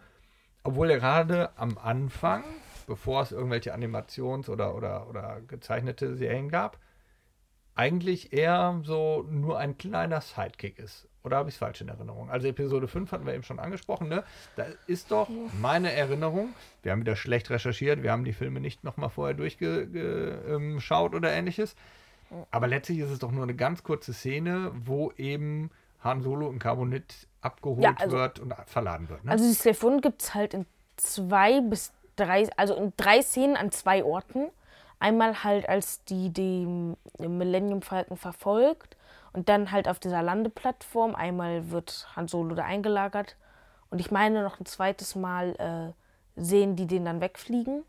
obwohl 0.64 0.90
er 0.90 0.98
gerade 0.98 1.50
am 1.56 1.78
Anfang 1.78 2.42
bevor 2.86 3.22
es 3.22 3.32
irgendwelche 3.32 3.74
Animations- 3.74 4.48
oder, 4.48 4.74
oder, 4.74 5.08
oder 5.08 5.40
gezeichnete 5.46 6.16
Serien 6.16 6.48
gab, 6.48 6.78
eigentlich 7.74 8.32
eher 8.32 8.80
so 8.84 9.26
nur 9.30 9.58
ein 9.58 9.76
kleiner 9.76 10.20
Sidekick 10.20 10.78
ist. 10.78 11.08
Oder 11.22 11.38
habe 11.38 11.48
ich 11.48 11.56
es 11.56 11.58
falsch 11.58 11.80
in 11.80 11.88
Erinnerung? 11.88 12.30
Also 12.30 12.46
Episode 12.46 12.86
5 12.86 13.10
hatten 13.10 13.26
wir 13.26 13.34
eben 13.34 13.42
schon 13.42 13.58
angesprochen, 13.58 14.08
ne? 14.08 14.22
Da 14.54 14.66
ist 14.86 15.10
doch 15.10 15.28
meine 15.60 15.92
Erinnerung, 15.92 16.54
wir 16.82 16.92
haben 16.92 17.00
wieder 17.00 17.16
schlecht 17.16 17.50
recherchiert, 17.50 18.02
wir 18.02 18.12
haben 18.12 18.24
die 18.24 18.32
Filme 18.32 18.60
nicht 18.60 18.84
nochmal 18.84 19.10
vorher 19.10 19.34
durchgeschaut 19.34 21.14
oder 21.14 21.32
ähnliches. 21.32 21.74
Aber 22.50 22.66
letztlich 22.66 22.98
ist 22.98 23.10
es 23.10 23.18
doch 23.18 23.32
nur 23.32 23.42
eine 23.42 23.54
ganz 23.54 23.82
kurze 23.82 24.12
Szene, 24.12 24.70
wo 24.74 25.12
eben 25.16 25.70
Han 26.00 26.22
Solo 26.22 26.50
in 26.50 26.58
Carbonit 26.58 27.26
abgeholt 27.40 27.82
ja, 27.82 27.94
also, 27.98 28.16
wird 28.16 28.38
und 28.38 28.54
verladen 28.66 29.08
wird. 29.08 29.24
Ne? 29.24 29.30
Also 29.32 29.48
das 29.48 29.58
Telefon 29.58 30.00
gibt 30.00 30.22
es 30.22 30.34
halt 30.34 30.54
in 30.54 30.66
zwei 30.96 31.60
bis 31.60 31.92
drei, 32.16 32.48
also 32.56 32.74
in 32.74 32.92
drei 32.96 33.22
Szenen 33.22 33.56
an 33.56 33.70
zwei 33.70 34.04
Orten. 34.04 34.48
Einmal 34.98 35.44
halt, 35.44 35.68
als 35.68 36.04
die 36.04 36.32
den 36.32 36.96
Millennium 37.18 37.82
Falcon 37.82 38.16
verfolgt 38.16 38.96
und 39.32 39.48
dann 39.50 39.70
halt 39.70 39.88
auf 39.88 39.98
dieser 39.98 40.22
Landeplattform. 40.22 41.14
Einmal 41.14 41.70
wird 41.70 42.08
Han 42.16 42.28
Solo 42.28 42.54
da 42.54 42.64
eingelagert 42.64 43.36
und 43.90 43.98
ich 43.98 44.10
meine 44.10 44.42
noch 44.42 44.58
ein 44.58 44.66
zweites 44.66 45.14
Mal 45.14 45.94
äh, 46.36 46.40
sehen 46.40 46.76
die 46.76 46.86
den 46.86 47.04
dann 47.04 47.20
wegfliegen. 47.20 47.84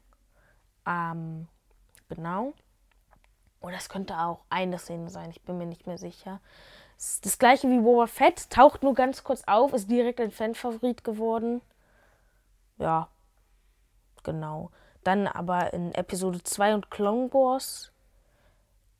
Ähm, 0.85 1.47
genau. 2.09 2.53
Oder 3.61 3.75
es 3.77 3.89
könnte 3.89 4.17
auch 4.17 4.41
eine 4.49 4.77
Szene 4.77 5.09
sein, 5.09 5.29
ich 5.29 5.41
bin 5.41 5.57
mir 5.57 5.65
nicht 5.65 5.87
mehr 5.87 5.97
sicher. 5.97 6.39
Das 7.21 7.37
gleiche 7.37 7.69
wie 7.69 7.79
Boba 7.79 8.07
Fett, 8.07 8.49
taucht 8.49 8.83
nur 8.83 8.93
ganz 8.93 9.23
kurz 9.23 9.43
auf, 9.45 9.73
ist 9.73 9.89
direkt 9.89 10.19
ein 10.19 10.31
Fanfavorit 10.31 11.03
geworden. 11.03 11.61
Ja, 12.77 13.09
genau. 14.27 14.69
Dann 15.03 15.25
aber 15.25 15.73
in 15.73 15.93
Episode 15.95 16.43
2 16.43 16.75
und 16.75 16.91
Clone 16.91 17.33
Wars, 17.33 17.91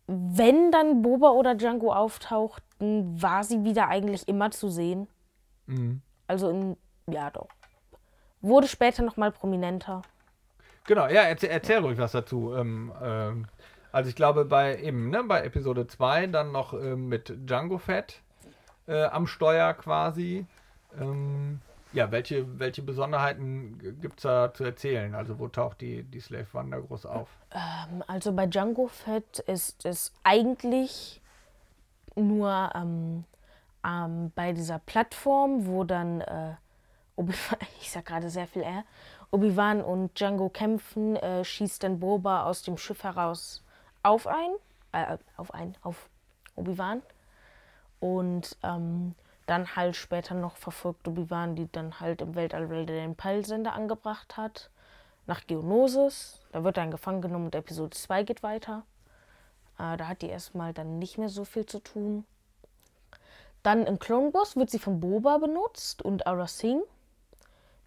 wenn 0.08 0.72
dann 0.72 1.02
Boba 1.02 1.32
oder 1.32 1.54
Django 1.54 1.94
auftauchten, 1.94 3.22
war 3.22 3.44
sie 3.44 3.64
wieder 3.66 3.90
eigentlich 3.90 4.28
immer 4.28 4.50
zu 4.52 4.70
sehen. 4.70 5.08
Mhm. 5.66 6.02
Also 6.28 6.50
in, 6.50 6.78
ja 7.08 7.30
doch. 7.30 7.50
Wurde 8.42 8.68
später 8.68 9.04
nochmal 9.04 9.32
prominenter. 9.32 10.02
Genau, 10.86 11.08
ja, 11.08 11.24
erzähl, 11.24 11.50
erzähl 11.50 11.80
ruhig 11.80 11.98
was 11.98 12.14
dazu. 12.14 12.54
Ähm, 12.56 12.94
ähm, 13.04 13.48
also 13.92 14.10
ich 14.10 14.16
glaube 14.16 14.46
bei 14.46 14.80
eben, 14.80 15.10
ne, 15.10 15.24
bei 15.24 15.42
Episode 15.44 15.88
2 15.88 16.28
dann 16.28 16.54
noch 16.54 16.74
ähm, 16.74 17.10
mit 17.10 17.34
Django 17.46 17.78
Fett 17.78 18.22
äh, 18.88 19.04
am 19.04 19.28
Steuer 19.28 19.74
quasi. 19.74 20.46
Ähm, 20.98 21.60
ja, 21.94 22.12
welche, 22.12 22.60
welche 22.60 22.82
Besonderheiten 22.82 23.98
gibt 24.02 24.20
es 24.20 24.24
da 24.24 24.54
zu 24.54 24.64
erzählen? 24.64 25.16
Also 25.16 25.40
wo 25.40 25.48
taucht 25.48 25.82
die, 25.82 26.04
die 26.04 26.20
Slave 26.20 26.48
One 26.54 26.72
da 26.72 26.80
groß 26.80 27.06
auf? 27.06 27.30
Ähm, 27.52 28.04
also 28.08 28.34
bei 28.34 28.46
Django 28.46 28.88
Fett 28.88 29.40
ist 29.40 29.86
es 29.86 30.14
eigentlich 30.24 31.22
nur 32.16 32.72
ähm, 32.76 33.24
ähm, 33.86 34.32
bei 34.36 34.54
dieser 34.54 34.80
Plattform, 34.80 35.66
wo 35.66 35.84
dann, 35.84 36.22
äh, 36.22 36.56
ich 37.82 37.92
sag 37.92 38.06
gerade 38.06 38.30
sehr 38.30 38.48
viel 38.48 38.64
R, 38.64 38.84
Obi-Wan 39.32 39.82
und 39.82 40.20
Django 40.20 40.50
kämpfen, 40.50 41.16
äh, 41.18 41.44
schießt 41.44 41.84
dann 41.84 42.00
Boba 42.00 42.44
aus 42.44 42.64
dem 42.64 42.78
Schiff 42.78 43.04
heraus 43.04 43.64
auf 44.04 44.28
ein, 44.28 44.52
äh, 44.92 45.18
auf 45.36 45.54
ein, 45.54 45.76
auf 45.82 46.10
Obi-Wan. 46.56 47.02
Und 48.00 48.58
ähm, 48.64 49.16
dann 49.48 49.76
halt 49.76 49.96
später 49.96 50.36
noch 50.36 50.58
verfolgt 50.58 51.08
Obi-Wan, 51.08 51.56
die 51.56 51.72
dann 51.72 52.00
halt 52.00 52.22
im 52.22 52.36
Weltall 52.36 52.68
den 52.86 53.16
Peilsender 53.16 53.74
angebracht 53.74 54.38
hat, 54.38 54.70
nach 55.26 55.48
Geonosis. 55.48 56.40
Da 56.52 56.64
wird 56.64 56.78
dann 56.78 56.92
gefangen 56.92 57.22
genommen 57.22 57.46
und 57.46 57.56
Episode 57.56 57.98
2 57.98 58.24
geht 58.24 58.44
weiter. 58.44 58.84
Äh, 59.80 59.98
da 59.98 60.08
hat 60.08 60.22
die 60.22 60.30
erstmal 60.30 60.74
dann 60.74 61.00
nicht 61.00 61.18
mehr 61.18 61.30
so 61.30 61.46
viel 61.46 61.66
zu 61.66 61.80
tun. 61.80 62.26
Dann 63.64 63.86
in 63.86 64.00
Clone 64.00 64.34
Wars 64.34 64.56
wird 64.56 64.70
sie 64.70 64.80
von 64.80 65.00
Boba 65.00 65.38
benutzt 65.38 66.02
und 66.02 66.28
Aura 66.28 66.48
Singh, 66.48 66.84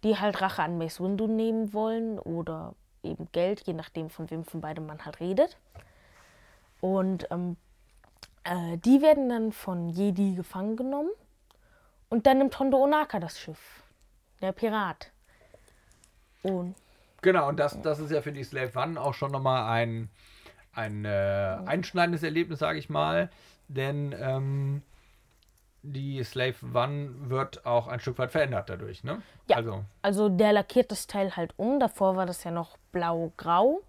die 0.03 0.17
halt 0.17 0.41
Rache 0.41 0.63
an 0.63 0.77
Mace 0.77 0.99
Windu 0.99 1.27
nehmen 1.27 1.73
wollen 1.73 2.19
oder 2.19 2.73
eben 3.03 3.27
Geld, 3.31 3.61
je 3.67 3.73
nachdem 3.73 4.09
von 4.09 4.29
wem 4.29 4.43
von 4.43 4.61
beidem 4.61 4.87
man 4.87 5.05
halt 5.05 5.19
redet. 5.19 5.57
Und 6.81 7.27
ähm, 7.29 7.55
äh, 8.43 8.77
die 8.77 9.01
werden 9.01 9.29
dann 9.29 9.51
von 9.51 9.89
Jedi 9.89 10.33
gefangen 10.33 10.75
genommen. 10.75 11.11
Und 12.11 12.27
dann 12.27 12.39
nimmt 12.39 12.59
Hondo 12.59 12.77
Onaka 12.77 13.21
das 13.21 13.39
Schiff. 13.39 13.83
Der 14.41 14.51
Pirat. 14.51 15.11
Und 16.43 16.75
genau, 17.21 17.47
und 17.47 17.57
das, 17.57 17.81
das 17.81 17.99
ist 17.99 18.11
ja 18.11 18.21
für 18.21 18.33
die 18.33 18.43
Slave 18.43 18.77
One 18.77 18.99
auch 18.99 19.13
schon 19.13 19.31
nochmal 19.31 19.69
ein, 19.71 20.09
ein 20.73 21.05
äh, 21.05 21.57
einschneidendes 21.65 22.21
Erlebnis, 22.21 22.59
sage 22.59 22.79
ich 22.79 22.89
mal. 22.89 23.29
Denn 23.69 24.13
ähm, 24.19 24.81
die 25.83 26.21
Slave 26.25 26.55
One 26.73 27.29
wird 27.29 27.65
auch 27.65 27.87
ein 27.87 28.01
Stück 28.01 28.17
weit 28.17 28.31
verändert 28.31 28.69
dadurch, 28.69 29.05
ne? 29.05 29.21
Ja. 29.47 29.55
Also, 29.55 29.85
also 30.01 30.27
der 30.27 30.51
lackiert 30.51 30.91
das 30.91 31.07
Teil 31.07 31.37
halt 31.37 31.53
um. 31.55 31.79
Davor 31.79 32.17
war 32.17 32.25
das 32.25 32.43
ja 32.43 32.51
noch 32.51 32.77
blau-grau. 32.91 33.81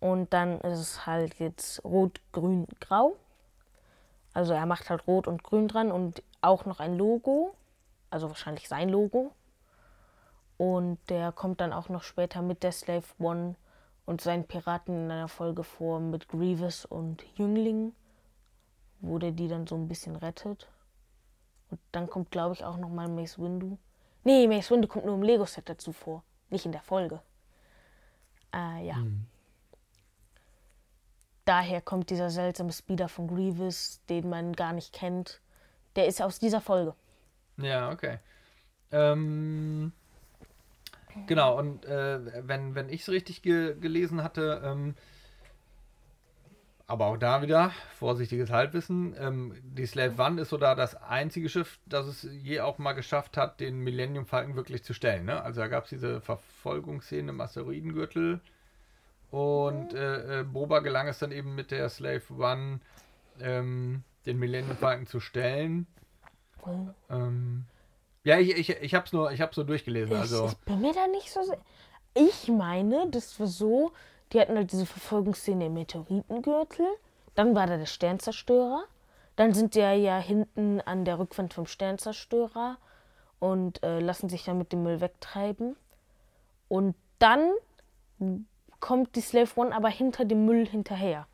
Und 0.00 0.32
dann 0.32 0.60
ist 0.62 0.80
es 0.80 1.06
halt 1.06 1.38
jetzt 1.38 1.84
rot-grün-grau. 1.84 3.16
Also 4.32 4.54
er 4.54 4.66
macht 4.66 4.90
halt 4.90 5.06
Rot 5.06 5.28
und 5.28 5.44
Grün 5.44 5.68
dran 5.68 5.92
und 5.92 6.20
auch 6.44 6.64
noch 6.64 6.80
ein 6.80 6.96
Logo, 6.96 7.54
also 8.10 8.28
wahrscheinlich 8.28 8.68
sein 8.68 8.88
Logo. 8.88 9.32
Und 10.56 10.98
der 11.10 11.32
kommt 11.32 11.60
dann 11.60 11.72
auch 11.72 11.88
noch 11.88 12.02
später 12.02 12.42
mit 12.42 12.62
der 12.62 12.72
Slave 12.72 13.04
One 13.18 13.56
und 14.06 14.20
seinen 14.20 14.44
Piraten 14.44 15.06
in 15.06 15.10
einer 15.10 15.28
Folge 15.28 15.64
vor 15.64 15.98
mit 15.98 16.28
Grievous 16.28 16.84
und 16.84 17.24
Jüngling, 17.36 17.92
wo 19.00 19.18
der 19.18 19.32
die 19.32 19.48
dann 19.48 19.66
so 19.66 19.74
ein 19.74 19.88
bisschen 19.88 20.16
rettet. 20.16 20.68
Und 21.70 21.80
dann 21.90 22.08
kommt, 22.08 22.30
glaube 22.30 22.54
ich, 22.54 22.64
auch 22.64 22.76
noch 22.76 22.90
mal 22.90 23.08
Mace 23.08 23.38
Windu. 23.38 23.78
Nee, 24.22 24.46
Mace 24.46 24.70
Windu 24.70 24.86
kommt 24.86 25.06
nur 25.06 25.14
im 25.14 25.22
Lego-Set 25.22 25.68
dazu 25.68 25.92
vor, 25.92 26.22
nicht 26.50 26.66
in 26.66 26.72
der 26.72 26.82
Folge. 26.82 27.20
Äh, 28.54 28.86
ja. 28.86 28.96
Hm 28.96 29.26
daher 31.44 31.80
kommt 31.80 32.10
dieser 32.10 32.30
seltsame 32.30 32.72
Speeder 32.72 33.08
von 33.08 33.28
Grievous, 33.28 34.00
den 34.08 34.28
man 34.28 34.54
gar 34.54 34.72
nicht 34.72 34.92
kennt. 34.92 35.40
Der 35.96 36.06
ist 36.06 36.20
aus 36.20 36.38
dieser 36.38 36.60
Folge. 36.60 36.94
Ja, 37.56 37.90
okay. 37.90 38.18
Ähm, 38.90 39.92
genau, 41.26 41.58
und 41.58 41.84
äh, 41.84 42.46
wenn, 42.46 42.74
wenn 42.74 42.88
ich 42.88 43.02
es 43.02 43.08
richtig 43.08 43.42
ge 43.42 43.76
gelesen 43.80 44.22
hatte, 44.22 44.62
ähm, 44.64 44.94
aber 46.86 47.06
auch 47.06 47.16
da 47.16 47.40
wieder, 47.40 47.72
vorsichtiges 47.98 48.50
Halbwissen, 48.50 49.16
ähm, 49.18 49.54
die 49.62 49.86
Slave 49.86 50.20
One 50.22 50.40
ist 50.42 50.50
so 50.50 50.58
da 50.58 50.74
das 50.74 50.94
einzige 50.94 51.48
Schiff, 51.48 51.78
das 51.86 52.06
es 52.06 52.22
je 52.22 52.60
auch 52.60 52.78
mal 52.78 52.92
geschafft 52.92 53.36
hat, 53.36 53.58
den 53.60 53.78
Millennium 53.78 54.26
Falcon 54.26 54.54
wirklich 54.54 54.84
zu 54.84 54.92
stellen. 54.92 55.24
Ne? 55.24 55.42
Also 55.42 55.60
da 55.62 55.68
gab 55.68 55.84
es 55.84 55.90
diese 55.90 56.20
Verfolgungsszene 56.20 57.30
im 57.30 57.40
Asteroidengürtel 57.40 58.40
und 59.30 59.94
äh, 59.94 60.40
äh, 60.40 60.44
Boba 60.44 60.80
gelang 60.80 61.08
es 61.08 61.18
dann 61.18 61.32
eben 61.32 61.54
mit 61.54 61.70
der 61.70 61.88
Slave 61.88 62.22
One 62.38 62.80
ähm, 63.40 64.04
den 64.26 64.38
Millennium 64.38 64.76
Falcon 64.76 65.06
zu 65.06 65.20
stellen. 65.20 65.86
Ähm, 67.10 67.64
ja, 68.24 68.38
ich, 68.38 68.56
ich, 68.56 68.70
ich 68.70 68.94
habe 68.94 69.04
es 69.06 69.12
nur, 69.12 69.32
ich 69.32 69.40
hab's 69.40 69.56
nur 69.56 69.66
durchgelesen. 69.66 70.16
Also. 70.16 70.46
Ich, 70.46 70.52
ich 70.52 70.58
bin 70.60 70.80
mir 70.80 70.92
da 70.92 71.06
nicht 71.08 71.30
so 71.30 71.42
sehr. 71.42 71.58
Ich 72.14 72.48
meine, 72.48 73.08
das 73.10 73.38
war 73.38 73.46
so, 73.46 73.92
die 74.32 74.40
hatten 74.40 74.56
halt 74.56 74.72
diese 74.72 74.86
Verfolgungsszene 74.86 75.66
im 75.66 75.74
Meteoritengürtel. 75.74 76.86
Dann 77.34 77.54
war 77.54 77.66
da 77.66 77.76
der 77.76 77.86
Sternzerstörer. 77.86 78.84
Dann 79.36 79.52
sind 79.52 79.74
die 79.74 79.80
ja 79.80 80.18
hinten 80.18 80.80
an 80.80 81.04
der 81.04 81.18
Rückwand 81.18 81.54
vom 81.54 81.66
Sternzerstörer 81.66 82.78
und 83.40 83.82
äh, 83.82 83.98
lassen 83.98 84.28
sich 84.28 84.44
dann 84.44 84.58
mit 84.58 84.72
dem 84.72 84.84
Müll 84.84 85.00
wegtreiben. 85.00 85.76
Und 86.68 86.94
dann 87.18 87.50
kommt 88.80 89.16
die 89.16 89.20
Slave 89.20 89.50
One 89.56 89.74
aber 89.74 89.88
hinter 89.88 90.24
dem 90.24 90.46
Müll 90.46 90.66
hinterher. 90.66 91.26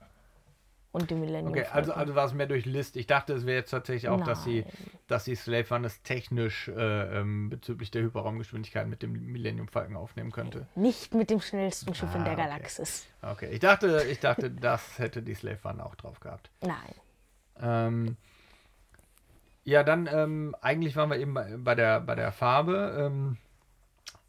Und 0.93 1.11
dem 1.11 1.21
Millennium. 1.21 1.53
Okay, 1.53 1.67
also, 1.71 1.93
also 1.93 2.17
war 2.17 2.27
es 2.27 2.35
mehr 2.35 2.47
durch 2.47 2.67
List. 2.67 2.97
Ich 2.97 3.07
dachte, 3.07 3.33
es 3.33 3.47
wäre 3.47 3.59
jetzt 3.59 3.71
tatsächlich 3.71 4.09
auch, 4.09 4.25
dass 4.25 4.43
sie, 4.43 4.65
dass 5.07 5.23
die 5.23 5.37
Slave 5.37 5.87
es 5.87 6.03
technisch 6.03 6.67
äh, 6.67 7.21
ähm, 7.21 7.49
bezüglich 7.49 7.93
der 7.93 8.03
Hyperraumgeschwindigkeit 8.03 8.89
mit 8.89 9.03
dem 9.03 9.13
Millennium 9.13 9.69
Falcon 9.69 9.97
aufnehmen 9.97 10.33
könnte. 10.33 10.67
Nicht 10.75 11.15
mit 11.15 11.31
dem 11.31 11.41
schnellsten 11.41 11.95
Schiff 11.95 12.11
ah, 12.13 12.19
in 12.19 12.25
der 12.25 12.33
okay. 12.33 12.43
Galaxis. 12.43 13.07
Okay, 13.23 13.51
ich 13.53 13.61
dachte, 13.61 14.05
ich 14.11 14.19
dachte, 14.19 14.51
das 14.51 14.99
hätte 14.99 15.23
die 15.23 15.35
Slave 15.35 15.61
One 15.63 15.85
auch 15.85 15.95
drauf 15.95 16.19
gehabt. 16.19 16.51
Nein. 16.61 16.75
Ähm, 17.61 18.17
ja, 19.63 19.85
dann 19.85 20.09
ähm, 20.13 20.57
eigentlich 20.61 20.97
waren 20.97 21.11
wir 21.11 21.19
eben 21.19 21.35
bei, 21.35 21.57
bei, 21.57 21.77
der, 21.77 22.01
bei 22.01 22.17
der 22.17 22.33
Farbe. 22.33 22.97
Ähm, 22.99 23.37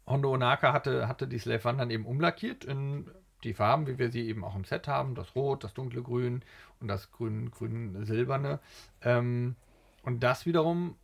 Hondo 0.06 0.32
Onaka 0.32 0.72
hatte, 0.72 1.08
hatte 1.08 1.26
die 1.26 1.38
Slave 1.38 1.68
One 1.68 1.78
dann 1.78 1.90
eben 1.90 2.06
umlackiert 2.06 2.64
in 2.64 3.10
die 3.44 3.54
Farben, 3.54 3.86
wie 3.86 3.98
wir 3.98 4.10
sie 4.10 4.26
eben 4.28 4.44
auch 4.44 4.54
im 4.54 4.64
Set 4.64 4.88
haben, 4.88 5.14
das 5.14 5.34
Rot, 5.34 5.64
das 5.64 5.74
dunkle 5.74 6.02
Grün 6.02 6.42
und 6.80 6.88
das 6.88 7.10
grün, 7.10 7.50
grün 7.50 8.04
silberne. 8.04 8.58
Ähm, 9.02 9.56
und 10.02 10.22
das 10.22 10.46
wiederum 10.46 10.96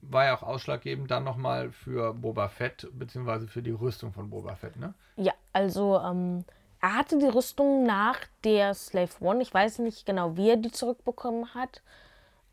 war 0.00 0.26
ja 0.26 0.36
auch 0.36 0.42
ausschlaggebend 0.42 1.10
dann 1.10 1.24
nochmal 1.24 1.70
für 1.70 2.14
Boba 2.14 2.48
Fett, 2.48 2.88
beziehungsweise 2.92 3.48
für 3.48 3.62
die 3.62 3.70
Rüstung 3.70 4.12
von 4.12 4.30
Boba 4.30 4.54
Fett, 4.54 4.76
ne? 4.76 4.94
Ja, 5.16 5.32
also 5.52 5.98
ähm, 6.00 6.44
er 6.80 6.96
hatte 6.96 7.18
die 7.18 7.28
Rüstung 7.28 7.84
nach 7.84 8.18
der 8.44 8.74
Slave 8.74 9.10
One. 9.20 9.42
Ich 9.42 9.54
weiß 9.54 9.78
nicht 9.78 10.04
genau, 10.04 10.36
wie 10.36 10.50
er 10.50 10.56
die 10.56 10.70
zurückbekommen 10.70 11.54
hat. 11.54 11.82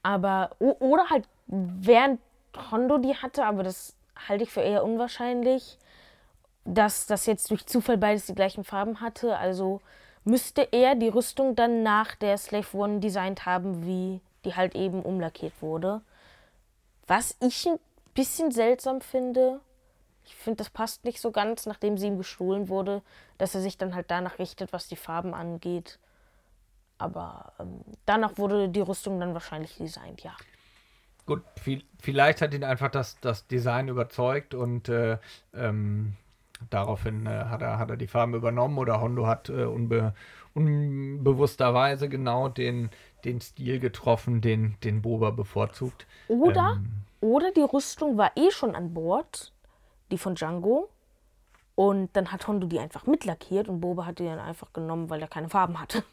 Aber, 0.04 0.52
oder 0.60 1.10
halt 1.10 1.28
während 1.48 2.20
Hondo 2.72 2.98
die 2.98 3.16
hatte, 3.16 3.46
aber 3.46 3.64
das 3.64 3.96
halte 4.28 4.44
ich 4.44 4.50
für 4.50 4.62
eher 4.62 4.84
unwahrscheinlich 4.84 5.78
dass 6.66 7.08
das 7.08 7.26
jetzt 7.26 7.50
durch 7.52 7.66
Zufall 7.66 7.98
beides 7.98 8.26
die 8.26 8.36
gleichen 8.36 8.64
Farben 8.64 9.02
hatte. 9.02 9.38
Also 9.38 9.82
müsste 10.24 10.68
er 10.72 10.96
die 10.96 11.10
Rüstung 11.10 11.56
dann 11.56 11.84
nach 11.84 12.16
der 12.16 12.38
Slave 12.38 12.78
One 12.78 13.00
designt 13.00 13.46
haben, 13.46 13.86
wie 13.86 14.22
die 14.46 14.56
halt 14.56 14.76
eben 14.76 15.02
umlackiert 15.02 15.54
wurde. 15.62 16.02
Was 17.08 17.36
ich 17.42 17.68
ein 17.68 17.80
bisschen 18.14 18.52
seltsam 18.52 19.02
finde, 19.02 19.60
ich 20.26 20.36
finde, 20.36 20.58
das 20.58 20.70
passt 20.70 21.04
nicht 21.04 21.20
so 21.20 21.32
ganz, 21.32 21.66
nachdem 21.66 21.98
sie 21.98 22.08
ihm 22.08 22.18
gestohlen 22.18 22.70
wurde, 22.70 23.02
dass 23.38 23.56
er 23.56 23.62
sich 23.62 23.78
dann 23.78 23.96
halt 23.96 24.12
danach 24.12 24.40
richtet, 24.40 24.72
was 24.72 24.88
die 24.88 24.96
Farben 24.96 25.34
angeht. 25.34 26.00
Aber 26.98 27.54
ähm, 27.60 27.82
danach 28.06 28.38
wurde 28.38 28.70
die 28.70 28.82
Rüstung 28.82 29.20
dann 29.20 29.34
wahrscheinlich 29.34 29.78
designt, 29.78 30.22
ja. 30.22 30.36
Gut, 31.26 31.44
viel, 31.60 31.84
vielleicht 32.00 32.42
hat 32.42 32.54
ihn 32.54 32.64
einfach 32.64 32.90
das, 32.90 33.20
das 33.20 33.48
Design 33.48 33.88
überzeugt 33.88 34.54
und 34.54 34.90
äh, 34.90 35.18
ähm, 35.54 36.16
daraufhin 36.70 37.26
äh, 37.26 37.46
hat, 37.46 37.62
er, 37.62 37.80
hat 37.80 37.90
er 37.90 37.98
die 37.98 38.08
Farben 38.08 38.34
übernommen 38.34 38.78
oder 38.78 39.02
Hondo 39.02 39.28
hat 39.28 39.50
äh, 39.50 39.66
unbe, 39.66 40.14
unbewussterweise 40.54 42.10
genau 42.10 42.50
den, 42.50 42.90
den 43.26 43.42
Stil 43.42 43.80
getroffen, 43.80 44.42
den, 44.42 44.76
den 44.84 45.02
Boba 45.02 45.32
bevorzugt. 45.32 46.08
Oder, 46.28 46.78
ähm, 46.78 47.04
oder 47.22 47.52
die 47.52 47.62
Rüstung 47.62 48.18
war 48.18 48.32
eh 48.36 48.52
schon 48.52 48.76
an 48.76 48.94
Bord, 48.94 49.54
die 50.12 50.18
von 50.18 50.36
Django. 50.36 50.90
Und 51.76 52.10
dann 52.14 52.32
hat 52.32 52.48
Hondo 52.48 52.68
die 52.68 52.80
einfach 52.80 53.08
mitlackiert 53.08 53.68
und 53.68 53.80
Boba 53.80 54.06
hat 54.06 54.20
die 54.20 54.26
dann 54.26 54.40
einfach 54.40 54.72
genommen, 54.74 55.10
weil 55.10 55.22
er 55.22 55.28
keine 55.28 55.50
Farben 55.50 55.80
hatte. 55.80 56.04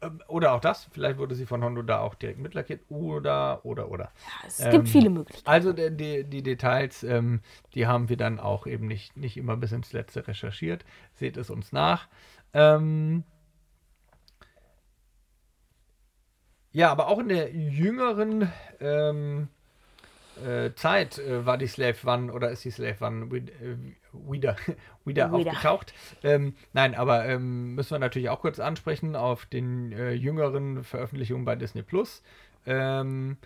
Ähm, 0.00 0.22
oder 0.28 0.52
auch 0.52 0.60
das, 0.60 0.88
vielleicht 0.92 1.18
wurde 1.18 1.34
sie 1.34 1.46
von 1.46 1.62
Hondo 1.62 1.82
da 1.82 2.00
auch 2.00 2.14
direkt 2.14 2.38
mitlackiert. 2.38 2.82
Oder, 2.88 3.64
oder, 3.64 3.90
oder. 3.90 4.04
Ja, 4.04 4.46
es 4.46 4.60
ähm, 4.60 4.70
gibt 4.72 4.88
viele 4.88 5.10
Möglichkeiten. 5.10 5.48
Also 5.48 5.72
die, 5.72 5.96
die, 5.96 6.24
die 6.24 6.42
Details, 6.42 7.02
ähm, 7.02 7.40
die 7.74 7.86
haben 7.86 8.08
wir 8.08 8.16
dann 8.16 8.40
auch 8.40 8.66
eben 8.66 8.86
nicht, 8.86 9.16
nicht 9.16 9.36
immer 9.36 9.56
bis 9.56 9.72
ins 9.72 9.92
Letzte 9.92 10.26
recherchiert. 10.26 10.84
Seht 11.14 11.36
es 11.36 11.50
uns 11.50 11.72
nach. 11.72 12.08
Ähm, 12.52 13.24
ja, 16.72 16.90
aber 16.90 17.08
auch 17.08 17.18
in 17.18 17.28
der 17.28 17.52
jüngeren 17.52 18.50
ähm, 18.80 19.48
äh, 20.40 20.74
Zeit 20.74 21.18
äh, 21.18 21.44
war 21.46 21.58
die 21.58 21.66
Slave 21.66 21.96
One 22.04 22.32
oder 22.32 22.50
ist 22.50 22.64
die 22.64 22.70
Slave 22.70 23.04
One 23.04 23.26
äh, 23.36 23.76
wieder, 24.12 24.56
wieder 25.04 25.32
Wieder. 25.32 25.50
aufgetaucht. 25.50 25.94
Ähm, 26.22 26.54
nein, 26.72 26.94
aber 26.94 27.26
ähm, 27.26 27.74
müssen 27.74 27.92
wir 27.92 27.98
natürlich 27.98 28.28
auch 28.28 28.40
kurz 28.40 28.60
ansprechen 28.60 29.16
auf 29.16 29.46
den 29.46 29.92
äh, 29.92 30.12
jüngeren 30.12 30.84
Veröffentlichungen 30.84 31.44
bei 31.44 31.56
Disney 31.56 31.82
Plus. 31.82 32.22
Ähm, 32.66 33.36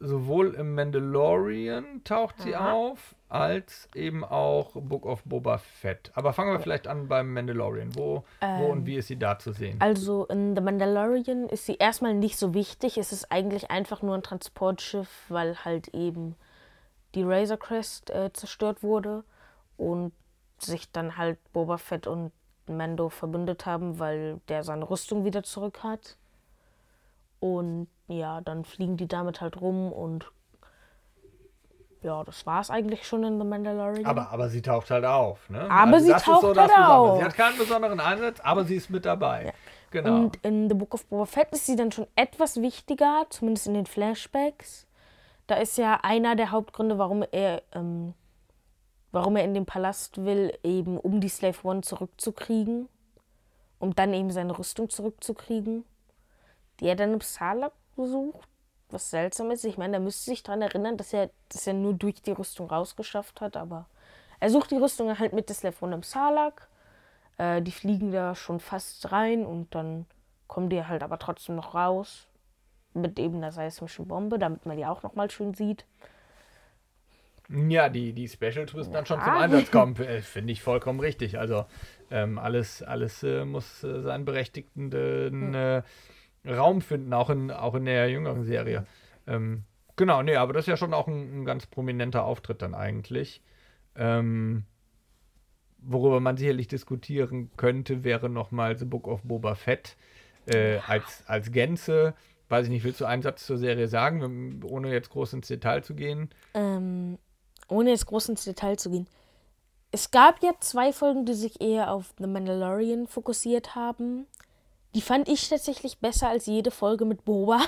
sowohl 0.00 0.54
im 0.54 0.74
Mandalorian 0.74 2.02
taucht 2.04 2.40
sie 2.40 2.54
Aha. 2.54 2.72
auf, 2.72 3.14
als 3.28 3.88
eben 3.94 4.24
auch 4.24 4.72
Book 4.74 5.06
of 5.06 5.22
Boba 5.24 5.58
Fett. 5.58 6.10
Aber 6.14 6.32
fangen 6.32 6.52
wir 6.52 6.60
vielleicht 6.60 6.86
an 6.86 7.08
beim 7.08 7.32
Mandalorian. 7.32 7.94
Wo, 7.96 8.24
wo 8.40 8.66
und 8.66 8.78
Ähm, 8.78 8.86
wie 8.86 8.96
ist 8.96 9.08
sie 9.08 9.18
da 9.18 9.38
zu 9.38 9.52
sehen? 9.52 9.76
Also 9.80 10.26
in 10.26 10.54
The 10.54 10.62
Mandalorian 10.62 11.48
ist 11.48 11.66
sie 11.66 11.76
erstmal 11.76 12.14
nicht 12.14 12.36
so 12.36 12.54
wichtig. 12.54 12.98
Es 12.98 13.12
ist 13.12 13.30
eigentlich 13.32 13.70
einfach 13.70 14.02
nur 14.02 14.14
ein 14.14 14.22
Transportschiff, 14.22 15.24
weil 15.28 15.64
halt 15.64 15.88
eben 15.88 16.36
die 17.14 17.22
Razor 17.22 17.58
Crest 17.58 18.10
äh, 18.10 18.32
zerstört 18.32 18.82
wurde 18.82 19.24
und 19.76 20.12
sich 20.58 20.90
dann 20.92 21.16
halt 21.16 21.38
Boba 21.52 21.78
Fett 21.78 22.06
und 22.06 22.32
Mando 22.68 23.08
verbündet 23.08 23.66
haben, 23.66 23.98
weil 23.98 24.40
der 24.48 24.64
seine 24.64 24.88
Rüstung 24.88 25.24
wieder 25.24 25.42
zurück 25.42 25.82
hat. 25.82 26.16
Und 27.40 27.88
ja, 28.08 28.40
dann 28.40 28.64
fliegen 28.64 28.96
die 28.96 29.08
damit 29.08 29.40
halt 29.40 29.60
rum 29.60 29.92
und 29.92 30.30
ja, 32.02 32.22
das 32.22 32.46
war 32.46 32.60
es 32.60 32.70
eigentlich 32.70 33.06
schon 33.06 33.24
in 33.24 33.38
The 33.38 33.44
Mandalorian. 33.44 34.06
Aber, 34.06 34.30
aber 34.30 34.48
sie 34.48 34.62
taucht 34.62 34.90
halt 34.90 35.04
auf, 35.04 35.50
ne? 35.50 35.68
Aber 35.68 36.00
sie 36.00 36.10
das 36.10 36.18
ist 36.18 36.26
taucht 36.26 36.56
das 36.56 36.72
halt 36.72 36.88
auf. 36.88 37.18
Sie 37.18 37.24
hat 37.24 37.34
keinen 37.34 37.58
besonderen 37.58 37.98
Einsatz, 37.98 38.38
aber 38.40 38.64
sie 38.64 38.76
ist 38.76 38.90
mit 38.90 39.04
dabei. 39.04 39.52
Genau. 39.90 40.16
Und 40.16 40.36
in 40.44 40.68
The 40.68 40.74
Book 40.74 40.94
of 40.94 41.06
Boba 41.06 41.26
Fett 41.26 41.48
ist 41.52 41.66
sie 41.66 41.74
dann 41.74 41.90
schon 41.90 42.06
etwas 42.14 42.60
wichtiger, 42.60 43.26
zumindest 43.30 43.66
in 43.66 43.74
den 43.74 43.86
Flashbacks. 43.86 44.86
Da 45.46 45.56
ist 45.56 45.78
ja 45.78 45.98
einer 46.02 46.36
der 46.36 46.50
Hauptgründe, 46.52 46.98
warum 46.98 47.24
er, 47.32 47.62
ähm, 47.72 48.14
warum 49.10 49.36
er 49.36 49.44
in 49.44 49.54
den 49.54 49.66
Palast 49.66 50.24
will, 50.24 50.56
eben 50.62 50.98
um 50.98 51.20
die 51.20 51.28
Slave 51.28 51.58
One 51.64 51.80
zurückzukriegen. 51.80 52.88
Um 53.78 53.94
dann 53.94 54.14
eben 54.14 54.30
seine 54.30 54.58
Rüstung 54.58 54.90
zurückzukriegen. 54.90 55.84
Die 56.80 56.86
er 56.86 56.96
dann 56.96 57.14
im 57.14 57.20
Salak 57.20 57.72
besucht. 57.96 58.48
Was 58.90 59.10
seltsam 59.10 59.50
ist. 59.50 59.64
Ich 59.64 59.78
meine, 59.78 59.96
er 59.96 60.00
müsste 60.00 60.30
sich 60.30 60.42
daran 60.42 60.62
erinnern, 60.62 60.96
dass 60.96 61.12
er 61.12 61.30
das 61.48 61.64
ja 61.64 61.72
nur 61.72 61.94
durch 61.94 62.22
die 62.22 62.30
Rüstung 62.30 62.68
rausgeschafft 62.68 63.40
hat. 63.40 63.56
Aber 63.56 63.86
er 64.38 64.50
sucht 64.50 64.70
die 64.70 64.76
Rüstung 64.76 65.18
halt 65.18 65.32
mit 65.32 65.48
der 65.48 65.56
Slave 65.56 65.74
One 65.80 65.96
im 65.96 66.02
Salak. 66.02 66.68
Äh, 67.38 67.62
die 67.62 67.72
fliegen 67.72 68.12
da 68.12 68.34
schon 68.34 68.60
fast 68.60 69.10
rein 69.10 69.44
und 69.44 69.74
dann 69.74 70.06
kommen 70.46 70.70
die 70.70 70.84
halt 70.84 71.02
aber 71.02 71.18
trotzdem 71.18 71.56
noch 71.56 71.74
raus. 71.74 72.28
Mit 72.94 73.18
eben 73.18 73.36
einer 73.36 73.52
seismischen 73.52 74.06
Bombe, 74.06 74.38
damit 74.38 74.64
man 74.64 74.76
die 74.76 74.86
auch 74.86 75.02
nochmal 75.02 75.30
schön 75.30 75.52
sieht. 75.52 75.84
Ja, 77.48 77.88
die, 77.88 78.12
die 78.12 78.28
Specials 78.28 78.72
müssen 78.74 78.92
dann 78.92 79.06
schon 79.06 79.20
zum. 79.20 79.32
Einsatz 79.32 79.70
kommen. 79.72 79.96
Äh, 79.96 80.20
Finde 80.22 80.52
ich 80.52 80.62
vollkommen 80.62 81.00
richtig. 81.00 81.38
Also 81.38 81.66
ähm, 82.10 82.38
alles, 82.38 82.82
alles 82.82 83.22
äh, 83.22 83.44
muss 83.44 83.84
äh, 83.84 84.00
seinen 84.00 84.24
berechtigten 84.24 84.92
äh, 85.54 85.82
Raum 86.48 86.80
finden, 86.80 87.12
auch 87.12 87.30
in, 87.30 87.50
auch 87.50 87.74
in 87.74 87.84
der 87.84 88.10
jüngeren 88.10 88.44
Serie. 88.44 88.86
Ähm, 89.26 89.64
genau, 89.96 90.22
nee, 90.22 90.36
aber 90.36 90.52
das 90.52 90.64
ist 90.64 90.68
ja 90.68 90.76
schon 90.76 90.94
auch 90.94 91.08
ein, 91.08 91.42
ein 91.42 91.44
ganz 91.44 91.66
prominenter 91.66 92.24
Auftritt 92.24 92.62
dann 92.62 92.74
eigentlich. 92.74 93.42
Ähm, 93.94 94.64
worüber 95.78 96.20
man 96.20 96.36
sicherlich 96.36 96.68
diskutieren 96.68 97.50
könnte, 97.56 98.04
wäre 98.04 98.28
nochmal 98.28 98.76
The 98.76 98.84
Book 98.84 99.08
of 99.08 99.22
Boba 99.22 99.54
Fett 99.54 99.96
äh, 100.46 100.78
als, 100.86 101.24
als 101.26 101.52
Gänze. 101.52 102.14
Weiß 102.48 102.66
ich 102.66 102.70
nicht, 102.70 102.84
willst 102.84 103.00
du 103.00 103.04
einen 103.06 103.22
Satz 103.22 103.46
zur 103.46 103.58
Serie 103.58 103.88
sagen, 103.88 104.62
ohne 104.64 104.92
jetzt 104.92 105.10
groß 105.10 105.32
ins 105.32 105.48
Detail 105.48 105.82
zu 105.82 105.94
gehen? 105.94 106.30
Ähm, 106.54 107.18
ohne 107.68 107.90
jetzt 107.90 108.06
groß 108.06 108.28
ins 108.28 108.44
Detail 108.44 108.76
zu 108.76 108.90
gehen. 108.90 109.08
Es 109.90 110.10
gab 110.10 110.42
ja 110.42 110.52
zwei 110.60 110.92
Folgen, 110.92 111.24
die 111.24 111.34
sich 111.34 111.60
eher 111.60 111.90
auf 111.90 112.14
The 112.18 112.26
Mandalorian 112.26 113.06
fokussiert 113.06 113.74
haben. 113.74 114.26
Die 114.96 115.02
fand 115.02 115.28
ich 115.28 115.50
tatsächlich 115.50 115.98
besser 115.98 116.30
als 116.30 116.46
jede 116.46 116.70
Folge 116.70 117.04
mit 117.04 117.26
Boba. 117.26 117.60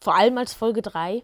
Vor 0.00 0.16
allem 0.16 0.38
als 0.38 0.54
Folge 0.54 0.80
3. 0.80 1.22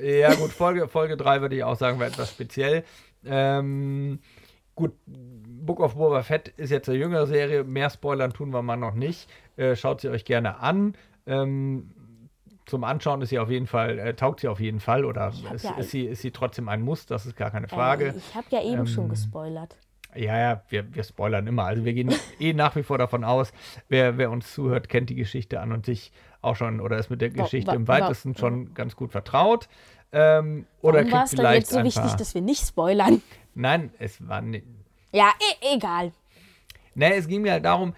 Ja, 0.00 0.34
gut, 0.34 0.50
Folge, 0.50 0.88
Folge 0.88 1.16
3 1.16 1.40
würde 1.40 1.54
ich 1.54 1.62
auch 1.62 1.76
sagen, 1.76 2.00
war 2.00 2.08
etwas 2.08 2.30
speziell. 2.30 2.82
Ähm, 3.24 4.18
gut, 4.74 4.92
Book 5.06 5.78
of 5.78 5.94
Boba 5.94 6.24
Fett 6.24 6.48
ist 6.48 6.70
jetzt 6.70 6.88
eine 6.88 6.98
jüngere 6.98 7.28
Serie. 7.28 7.62
Mehr 7.62 7.88
Spoilern 7.88 8.32
tun 8.32 8.52
wir 8.52 8.60
mal 8.60 8.76
noch 8.76 8.94
nicht. 8.94 9.30
Äh, 9.56 9.76
schaut 9.76 10.00
sie 10.00 10.08
euch 10.08 10.24
gerne 10.24 10.58
an. 10.58 10.96
Ähm, 11.24 11.92
zum 12.66 12.82
Anschauen 12.82 13.22
ist 13.22 13.28
sie 13.28 13.38
auf 13.38 13.50
jeden 13.50 13.68
Fall, 13.68 14.00
äh, 14.00 14.14
taugt 14.14 14.40
sie 14.40 14.48
auf 14.48 14.58
jeden 14.58 14.80
Fall 14.80 15.04
oder 15.04 15.32
ist, 15.54 15.62
ja 15.64 15.76
ist, 15.76 15.92
sie, 15.92 16.06
ist 16.06 16.22
sie 16.22 16.32
trotzdem 16.32 16.68
ein 16.68 16.82
Muss, 16.82 17.06
das 17.06 17.24
ist 17.24 17.36
gar 17.36 17.52
keine 17.52 17.68
Frage. 17.68 18.08
Äh, 18.08 18.16
ich 18.16 18.34
habe 18.34 18.46
ja 18.50 18.64
eben 18.64 18.88
schon 18.88 19.04
Ähm, 19.04 19.10
gespoilert. 19.10 19.76
Ja, 20.16 20.38
ja, 20.38 20.62
wir, 20.68 20.94
wir 20.94 21.04
spoilern 21.04 21.46
immer. 21.46 21.64
Also 21.64 21.84
wir 21.84 21.92
gehen 21.94 22.14
eh 22.38 22.52
nach 22.52 22.74
wie 22.76 22.82
vor 22.82 22.98
davon 22.98 23.24
aus, 23.24 23.52
wer, 23.88 24.18
wer 24.18 24.30
uns 24.30 24.52
zuhört, 24.52 24.88
kennt 24.88 25.10
die 25.10 25.14
Geschichte 25.14 25.60
an 25.60 25.72
und 25.72 25.86
sich 25.86 26.12
auch 26.42 26.56
schon 26.56 26.80
oder 26.80 26.98
ist 26.98 27.10
mit 27.10 27.20
der 27.20 27.30
Geschichte 27.30 27.72
wa- 27.72 27.74
im 27.74 27.88
wa- 27.88 28.00
weitesten 28.00 28.36
schon 28.36 28.72
ganz 28.74 28.96
gut 28.96 29.12
vertraut. 29.12 29.68
Ähm, 30.12 30.66
oder 30.82 30.98
Warum 31.00 31.12
war 31.12 31.24
es 31.24 31.30
dann 31.32 31.54
jetzt 31.54 31.70
so 31.70 31.82
wichtig, 31.82 32.02
paar, 32.02 32.16
dass 32.16 32.34
wir 32.34 32.42
nicht 32.42 32.66
spoilern? 32.66 33.22
Nein, 33.54 33.90
es 33.98 34.26
war 34.26 34.40
nicht. 34.40 34.64
Ja, 35.12 35.32
e 35.62 35.74
egal. 35.76 36.12
Nee, 36.94 37.12
es 37.16 37.28
ging 37.28 37.42
mir 37.42 37.52
halt 37.52 37.64
darum, 37.64 37.94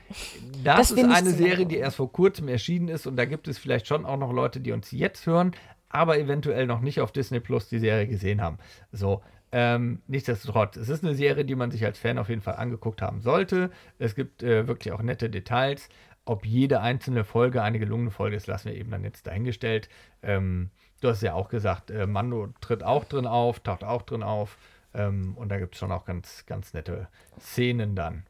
das 0.65 0.89
Dass 0.89 0.91
ist 0.93 1.05
eine 1.05 1.31
Serie, 1.31 1.67
die 1.67 1.77
erst 1.77 1.97
vor 1.97 2.11
kurzem 2.13 2.49
erschienen 2.49 2.89
ist 2.89 3.07
und 3.07 3.17
da 3.17 3.27
gibt 3.27 3.47
es 3.47 3.57
vielleicht 3.59 3.87
schon 3.87 4.05
auch 4.05 4.17
noch 4.17 4.33
Leute, 4.33 4.61
die 4.61 4.73
uns 4.73 4.91
jetzt 4.91 5.25
hören, 5.27 5.53
aber 5.89 6.19
eventuell 6.19 6.67
noch 6.67 6.81
nicht 6.81 7.01
auf 7.01 7.13
Disney 7.13 7.39
Plus 7.41 7.69
die 7.69 7.79
Serie 7.79 8.09
gesehen 8.09 8.41
haben. 8.41 8.59
So, 8.91 9.23
ähm, 9.51 10.03
nichtsdestotrotz, 10.07 10.77
es 10.77 10.89
ist 10.89 11.05
eine 11.05 11.15
Serie, 11.15 11.45
die 11.45 11.55
man 11.55 11.71
sich 11.71 11.85
als 11.85 11.99
Fan 11.99 12.19
auf 12.19 12.29
jeden 12.29 12.43
Fall 12.43 12.57
angeguckt 12.57 13.01
haben 13.01 13.21
sollte. 13.21 13.71
Es 13.99 14.15
gibt 14.15 14.43
äh, 14.43 14.67
wirklich 14.67 14.93
auch 14.93 15.03
nette 15.03 15.31
Details. 15.31 15.89
Ob 16.25 16.45
jede 16.45 16.81
einzelne 16.81 17.25
Folge 17.25 17.63
eine 17.63 17.79
gelungene 17.79 18.11
Folge 18.11 18.37
ist, 18.37 18.47
lassen 18.47 18.69
wir 18.69 18.77
eben 18.77 18.91
dann 18.91 19.05
jetzt 19.05 19.27
dahingestellt. 19.27 19.89
Ähm, 20.23 20.71
du 21.01 21.09
hast 21.09 21.23
ja 21.23 21.33
auch 21.33 21.49
gesagt, 21.49 21.91
äh, 21.91 22.07
Mando 22.07 22.49
tritt 22.61 22.83
auch 22.83 23.05
drin 23.05 23.27
auf, 23.27 23.61
taucht 23.61 23.85
auch 23.85 24.03
drin 24.03 24.23
auf. 24.23 24.59
Ähm, 24.93 25.35
und 25.37 25.49
da 25.49 25.59
gibt 25.59 25.75
es 25.75 25.81
schon 25.81 25.93
auch 25.93 26.05
ganz, 26.05 26.45
ganz 26.45 26.75
nette 26.75 27.09
Szenen 27.41 27.95
dann. 27.95 28.25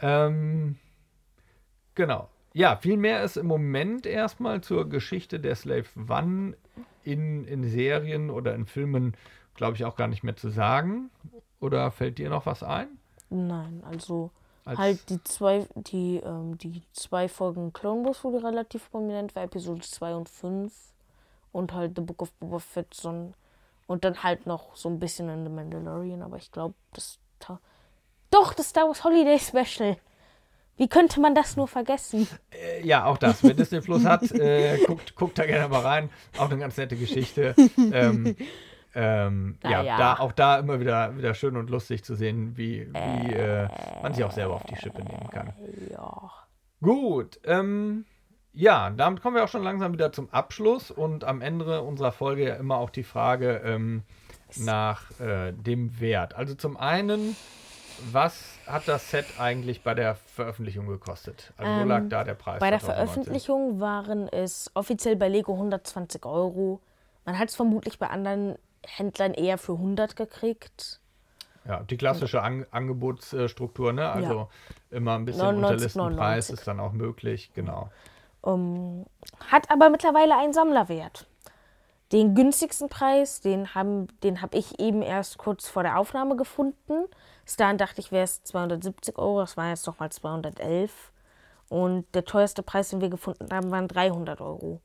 Ähm, 0.00 0.76
genau. 1.94 2.28
Ja, 2.52 2.76
viel 2.76 2.96
mehr 2.96 3.22
ist 3.22 3.36
im 3.36 3.46
Moment 3.46 4.06
erstmal 4.06 4.62
zur 4.62 4.88
Geschichte 4.88 5.38
der 5.38 5.54
Slave 5.54 5.84
One 6.08 6.56
in, 7.04 7.44
in 7.44 7.64
Serien 7.64 8.30
oder 8.30 8.54
in 8.54 8.66
Filmen, 8.66 9.14
glaube 9.56 9.76
ich, 9.76 9.84
auch 9.84 9.96
gar 9.96 10.08
nicht 10.08 10.22
mehr 10.22 10.36
zu 10.36 10.50
sagen. 10.50 11.10
Oder 11.60 11.90
fällt 11.90 12.18
dir 12.18 12.30
noch 12.30 12.46
was 12.46 12.62
ein? 12.62 12.88
Nein, 13.30 13.82
also 13.88 14.30
Als- 14.64 14.78
halt 14.78 15.10
die 15.10 15.22
zwei, 15.24 15.66
die, 15.74 16.16
ähm, 16.18 16.58
die 16.58 16.82
zwei 16.92 17.28
Folgen 17.28 17.72
Clone 17.72 18.04
Wars 18.06 18.22
wurde 18.24 18.42
relativ 18.44 18.90
prominent, 18.90 19.34
war 19.34 19.42
Episode 19.44 19.80
2 19.80 20.14
und 20.14 20.28
5. 20.28 20.72
Und 21.52 21.72
halt 21.72 21.92
The 21.96 22.02
Book 22.02 22.20
of 22.22 22.32
Boba 22.34 22.58
Fett 22.58 22.92
so 22.92 23.08
ein, 23.08 23.34
und 23.86 24.04
dann 24.04 24.22
halt 24.22 24.46
noch 24.46 24.76
so 24.76 24.90
ein 24.90 24.98
bisschen 24.98 25.28
in 25.30 25.44
The 25.44 25.50
Mandalorian, 25.50 26.22
aber 26.22 26.36
ich 26.36 26.52
glaube, 26.52 26.74
das 26.92 27.18
doch, 28.30 28.52
das 28.54 28.70
Star 28.70 28.86
Wars 28.86 29.04
Holiday 29.04 29.38
Special. 29.38 29.96
Wie 30.76 30.88
könnte 30.88 31.20
man 31.20 31.34
das 31.34 31.56
nur 31.56 31.68
vergessen? 31.68 32.28
Äh, 32.50 32.86
ja, 32.86 33.06
auch 33.06 33.16
das. 33.16 33.42
Wer 33.42 33.54
Disney 33.54 33.80
Plus 33.80 34.04
hat, 34.04 34.30
äh, 34.32 34.78
guckt, 34.86 35.14
guckt 35.14 35.38
da 35.38 35.46
gerne 35.46 35.68
mal 35.68 35.80
rein. 35.80 36.10
Auch 36.36 36.50
eine 36.50 36.58
ganz 36.58 36.76
nette 36.76 36.96
Geschichte. 36.96 37.54
ähm, 37.92 38.36
ähm, 38.96 39.58
ja, 39.62 39.70
Naja. 39.82 39.96
da, 39.98 40.14
auch 40.18 40.32
da 40.32 40.58
immer 40.58 40.80
wieder, 40.80 41.16
wieder 41.18 41.34
schön 41.34 41.56
und 41.56 41.68
lustig 41.68 42.02
zu 42.02 42.14
sehen, 42.14 42.56
wie, 42.56 42.88
wie 42.92 43.32
äh, 43.34 43.68
man 44.02 44.14
sich 44.14 44.24
auch 44.24 44.32
selber 44.32 44.54
auf 44.54 44.64
die 44.64 44.76
Schippe 44.76 45.02
nehmen 45.04 45.28
kann. 45.30 45.52
Ja. 45.90 46.30
Gut, 46.82 47.38
ähm, 47.44 48.06
ja, 48.54 48.88
damit 48.90 49.20
kommen 49.22 49.36
wir 49.36 49.44
auch 49.44 49.48
schon 49.48 49.62
langsam 49.62 49.92
wieder 49.92 50.12
zum 50.12 50.30
Abschluss 50.30 50.90
und 50.90 51.24
am 51.24 51.42
Ende 51.42 51.82
unserer 51.82 52.10
Folge 52.10 52.48
ja 52.48 52.54
immer 52.54 52.78
auch 52.78 52.88
die 52.90 53.02
Frage 53.04 53.60
ähm, 53.64 54.02
nach 54.56 55.10
äh, 55.20 55.52
dem 55.52 56.00
Wert. 56.00 56.34
Also 56.34 56.54
zum 56.54 56.78
einen, 56.78 57.36
was 58.12 58.54
hat 58.66 58.88
das 58.88 59.10
Set 59.10 59.26
eigentlich 59.38 59.82
bei 59.82 59.92
der 59.94 60.14
Veröffentlichung 60.14 60.86
gekostet? 60.86 61.52
Also 61.58 61.70
wo 61.70 61.80
Ähm, 61.82 61.88
lag 61.88 62.02
da 62.08 62.24
der 62.24 62.34
Preis? 62.34 62.60
Bei 62.60 62.70
der 62.70 62.80
2019? 62.80 63.24
Veröffentlichung 63.24 63.80
waren 63.80 64.28
es 64.28 64.70
offiziell 64.74 65.16
bei 65.16 65.28
Lego 65.28 65.52
120 65.52 66.24
Euro. 66.24 66.80
Man 67.26 67.38
hat 67.38 67.48
es 67.48 67.56
vermutlich 67.56 67.98
bei 67.98 68.08
anderen 68.08 68.56
Händlern 68.86 69.34
eher 69.34 69.58
für 69.58 69.72
100 69.72 70.16
gekriegt. 70.16 71.00
Ja, 71.66 71.82
die 71.82 71.96
klassische 71.96 72.42
An 72.42 72.64
Angebotsstruktur, 72.70 73.92
ne? 73.92 74.08
Also 74.08 74.48
immer 74.90 75.16
ein 75.16 75.24
bisschen 75.24 75.42
99, 75.42 75.64
Unterlistenpreis 75.64 76.48
99. 76.48 76.54
ist 76.54 76.66
dann 76.66 76.80
auch 76.80 76.92
möglich, 76.92 77.50
genau. 77.54 77.90
Ähm, 78.44 79.04
hat 79.50 79.70
aber 79.70 79.90
mittlerweile 79.90 80.36
einen 80.36 80.52
Sammlerwert. 80.52 81.26
Den 82.12 82.36
günstigsten 82.36 82.88
Preis, 82.88 83.40
den 83.40 83.74
habe 83.74 84.06
den 84.22 84.40
hab 84.40 84.54
ich 84.54 84.78
eben 84.78 85.02
erst 85.02 85.38
kurz 85.38 85.68
vor 85.68 85.82
der 85.82 85.98
Aufnahme 85.98 86.36
gefunden. 86.36 87.06
Bis 87.44 87.56
dahin 87.56 87.78
dachte 87.78 88.00
ich, 88.00 88.12
wäre 88.12 88.24
es 88.24 88.44
270 88.44 89.18
Euro, 89.18 89.40
das 89.40 89.56
waren 89.56 89.70
jetzt 89.70 89.86
nochmal 89.86 90.12
211. 90.12 91.12
Und 91.68 92.06
der 92.14 92.24
teuerste 92.24 92.62
Preis, 92.62 92.90
den 92.90 93.00
wir 93.00 93.08
gefunden 93.08 93.48
haben, 93.52 93.72
waren 93.72 93.88
300 93.88 94.40
Euro. 94.40 94.80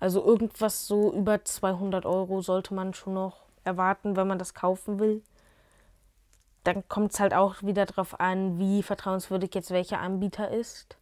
Also 0.00 0.24
irgendwas 0.24 0.86
so 0.86 1.12
über 1.12 1.44
200 1.44 2.06
Euro 2.06 2.40
sollte 2.40 2.74
man 2.74 2.94
schon 2.94 3.14
noch 3.14 3.42
erwarten, 3.64 4.16
wenn 4.16 4.26
man 4.26 4.38
das 4.38 4.54
kaufen 4.54 4.98
will. 4.98 5.22
Dann 6.64 6.86
kommt 6.88 7.12
es 7.12 7.20
halt 7.20 7.34
auch 7.34 7.62
wieder 7.62 7.86
darauf 7.86 8.20
an, 8.20 8.58
wie 8.58 8.82
vertrauenswürdig 8.82 9.54
jetzt 9.54 9.70
welcher 9.70 10.00
Anbieter 10.00 10.50
ist. 10.50 10.96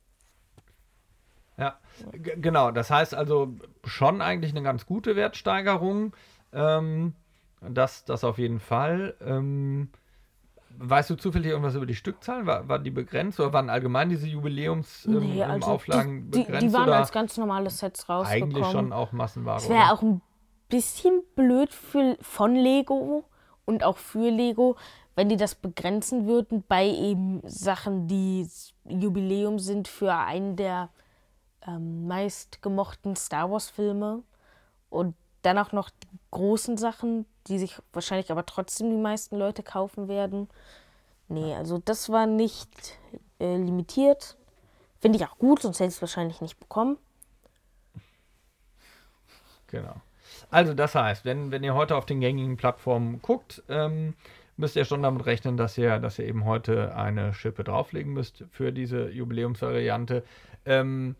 Ja, 1.56 1.78
genau. 2.12 2.70
Das 2.70 2.90
heißt 2.90 3.14
also 3.14 3.54
schon 3.84 4.22
eigentlich 4.22 4.52
eine 4.52 4.62
ganz 4.62 4.86
gute 4.86 5.16
Wertsteigerung. 5.16 6.14
Ähm, 6.52 7.14
das, 7.60 8.04
das 8.06 8.24
auf 8.24 8.38
jeden 8.38 8.60
Fall. 8.60 9.14
Ähm, 9.20 9.90
weißt 10.78 11.10
du 11.10 11.14
zufällig 11.16 11.50
irgendwas 11.50 11.74
über 11.74 11.86
die 11.86 11.94
Stückzahlen? 11.94 12.46
War, 12.46 12.68
war 12.68 12.78
die 12.78 12.90
begrenzt 12.90 13.38
oder 13.40 13.52
waren 13.52 13.70
allgemein 13.70 14.08
diese 14.08 14.26
Jubiläumsauflagen 14.26 15.28
Nee, 15.28 15.42
ähm, 15.42 15.50
also 15.50 15.70
Auflagen 15.70 16.30
die, 16.30 16.38
begrenzt? 16.40 16.62
die, 16.62 16.66
die 16.68 16.72
waren 16.72 16.90
als 16.90 17.12
ganz 17.12 17.36
normale 17.36 17.70
Sets 17.70 18.08
rausgekommen. 18.08 18.56
eigentlich 18.56 18.72
schon 18.72 18.92
auch 18.92 19.12
Massenware? 19.12 19.58
Es 19.58 19.68
wäre 19.68 19.92
auch 19.92 20.02
ein 20.02 20.22
bisschen 20.68 21.22
blöd 21.34 21.72
für, 21.72 22.16
von 22.20 22.54
Lego 22.54 23.24
und 23.64 23.84
auch 23.84 23.98
für 23.98 24.30
Lego, 24.30 24.76
wenn 25.16 25.28
die 25.28 25.36
das 25.36 25.54
begrenzen 25.54 26.26
würden 26.26 26.64
bei 26.66 26.86
eben 26.86 27.42
Sachen, 27.44 28.06
die 28.06 28.48
Jubiläum 28.84 29.58
sind 29.58 29.88
für 29.88 30.14
einen 30.14 30.56
der 30.56 30.88
ähm, 31.66 32.06
meistgemochten 32.06 33.16
Star 33.16 33.50
Wars-Filme 33.50 34.22
und 34.88 35.14
dann 35.42 35.58
auch 35.58 35.72
noch 35.72 35.90
die 35.90 36.18
großen 36.30 36.76
Sachen, 36.76 37.26
die 37.46 37.58
sich 37.58 37.76
wahrscheinlich 37.92 38.30
aber 38.30 38.46
trotzdem 38.46 38.90
die 38.90 38.96
meisten 38.96 39.36
Leute 39.36 39.62
kaufen 39.62 40.08
werden. 40.08 40.48
Nee, 41.28 41.54
also 41.54 41.78
das 41.78 42.08
war 42.10 42.26
nicht 42.26 42.98
äh, 43.38 43.56
limitiert. 43.56 44.36
Finde 45.00 45.18
ich 45.18 45.24
auch 45.24 45.38
gut, 45.38 45.62
sonst 45.62 45.80
hätte 45.80 45.88
ich 45.88 45.96
es 45.96 46.02
wahrscheinlich 46.02 46.40
nicht 46.40 46.58
bekommen. 46.58 46.98
Genau. 49.68 49.94
Also 50.50 50.74
das 50.74 50.94
heißt, 50.94 51.24
wenn, 51.24 51.50
wenn 51.50 51.62
ihr 51.62 51.74
heute 51.74 51.96
auf 51.96 52.06
den 52.06 52.20
gängigen 52.20 52.56
Plattformen 52.56 53.22
guckt, 53.22 53.62
ähm, 53.68 54.14
müsst 54.56 54.76
ihr 54.76 54.84
schon 54.84 55.02
damit 55.02 55.26
rechnen, 55.26 55.56
dass 55.56 55.78
ihr, 55.78 55.98
dass 55.98 56.18
ihr 56.18 56.26
eben 56.26 56.44
heute 56.44 56.94
eine 56.94 57.32
Schippe 57.32 57.64
drauflegen 57.64 58.12
müsst 58.12 58.44
für 58.50 58.72
diese 58.72 59.08
Jubiläumsvariante. 59.08 60.24
Ähm, 60.66 61.16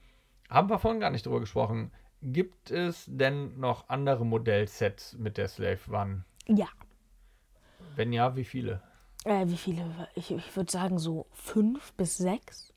haben 0.48 0.68
wir 0.68 0.78
vorhin 0.78 1.00
gar 1.00 1.10
nicht 1.10 1.26
drüber 1.26 1.40
gesprochen. 1.40 1.90
Gibt 2.22 2.70
es 2.70 3.04
denn 3.06 3.58
noch 3.58 3.88
andere 3.88 4.26
Modellsets 4.26 5.14
mit 5.14 5.38
der 5.38 5.48
Slave 5.48 5.78
One? 5.90 6.24
Ja. 6.46 6.68
Wenn 7.96 8.12
ja, 8.12 8.36
wie 8.36 8.44
viele? 8.44 8.82
Äh, 9.24 9.46
wie 9.46 9.56
viele? 9.56 10.08
Ich, 10.14 10.30
ich 10.30 10.56
würde 10.56 10.70
sagen 10.70 10.98
so 10.98 11.26
fünf 11.32 11.92
bis 11.94 12.18
sechs. 12.18 12.74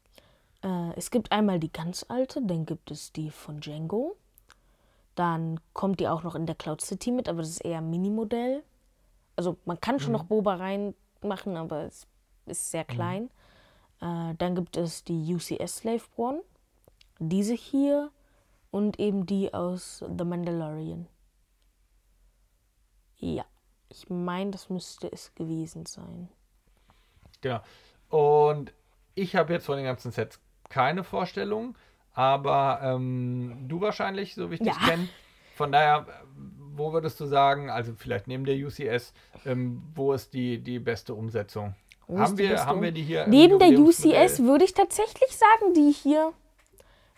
Äh, 0.64 0.94
es 0.96 1.12
gibt 1.12 1.32
einmal 1.32 1.60
die 1.60 1.72
ganz 1.72 2.06
alte, 2.08 2.42
dann 2.42 2.66
gibt 2.66 2.90
es 2.90 3.12
die 3.12 3.30
von 3.32 3.60
Django. 3.60 4.16
Dann 5.16 5.60
kommt 5.74 6.00
die 6.00 6.08
auch 6.08 6.24
noch 6.24 6.36
in 6.36 6.46
der 6.46 6.56
Cloud 6.56 6.82
City 6.82 7.12
mit, 7.12 7.28
aber 7.30 7.40
das 7.40 7.50
ist 7.50 7.66
eher 7.66 7.80
ein 7.80 7.90
Minimodell. 7.90 8.64
Also 9.36 9.58
man 9.66 9.80
kann 9.80 10.00
schon 10.00 10.14
noch 10.14 10.24
Boba 10.24 10.56
reinmachen, 10.56 11.58
aber 11.58 11.84
es 11.84 12.08
ist 12.46 12.72
sehr 12.72 12.86
klein. 12.86 13.30
Äh, 14.02 14.36
dann 14.38 14.56
gibt 14.56 14.78
es 14.78 15.04
die 15.04 15.36
UCS 15.36 15.78
Slave 15.78 16.04
One. 16.18 16.42
Diese 17.20 17.54
hier 17.54 18.12
und 18.74 19.00
eben 19.00 19.28
die 19.28 19.54
aus 19.54 20.00
The 20.18 20.26
Mandalorian. 20.26 21.08
Ja, 23.18 23.46
ich 23.88 24.10
meine, 24.10 24.50
das 24.50 24.70
müsste 24.72 25.12
es 25.12 25.34
gewesen 25.36 25.86
sein. 25.86 26.28
Genau. 27.42 27.62
Und 28.10 28.74
ich 29.14 29.36
habe 29.36 29.54
jetzt 29.54 29.68
von 29.68 29.76
den 29.78 29.86
ganzen 29.86 30.12
Sets 30.12 30.40
keine 30.70 31.04
Vorstellung, 31.04 31.78
aber 32.14 32.80
ähm, 32.82 33.66
du 33.68 33.80
wahrscheinlich, 33.80 34.34
so 34.34 34.50
wie 34.50 34.56
ich 34.56 34.60
dich 34.62 34.74
Ja. 34.76 34.88
kenne. 34.88 35.08
Von 35.56 35.72
daher, 35.72 36.08
wo 36.76 36.94
würdest 36.94 37.20
du 37.20 37.28
sagen, 37.28 37.70
also 37.70 37.94
vielleicht 37.96 38.26
neben 38.28 38.44
der 38.44 38.56
UCS, 38.56 39.14
ähm, 39.46 39.84
wo 39.94 40.14
ist 40.14 40.34
die, 40.34 40.58
die 40.58 40.80
beste 40.80 41.14
Umsetzung? 41.14 41.76
Wo 42.08 42.18
Haben 42.18 42.40
wir, 42.40 42.66
haben 42.66 42.82
wir 42.82 42.92
die 42.92 43.04
hier? 43.04 43.28
Neben 43.28 43.60
der? 43.60 43.80
UCS 43.80 44.40
würde 44.42 44.66
ich 44.66 44.74
tatsächlich 44.74 45.38
sagen, 45.38 45.76
die 45.76 45.92
hier, 45.92 46.34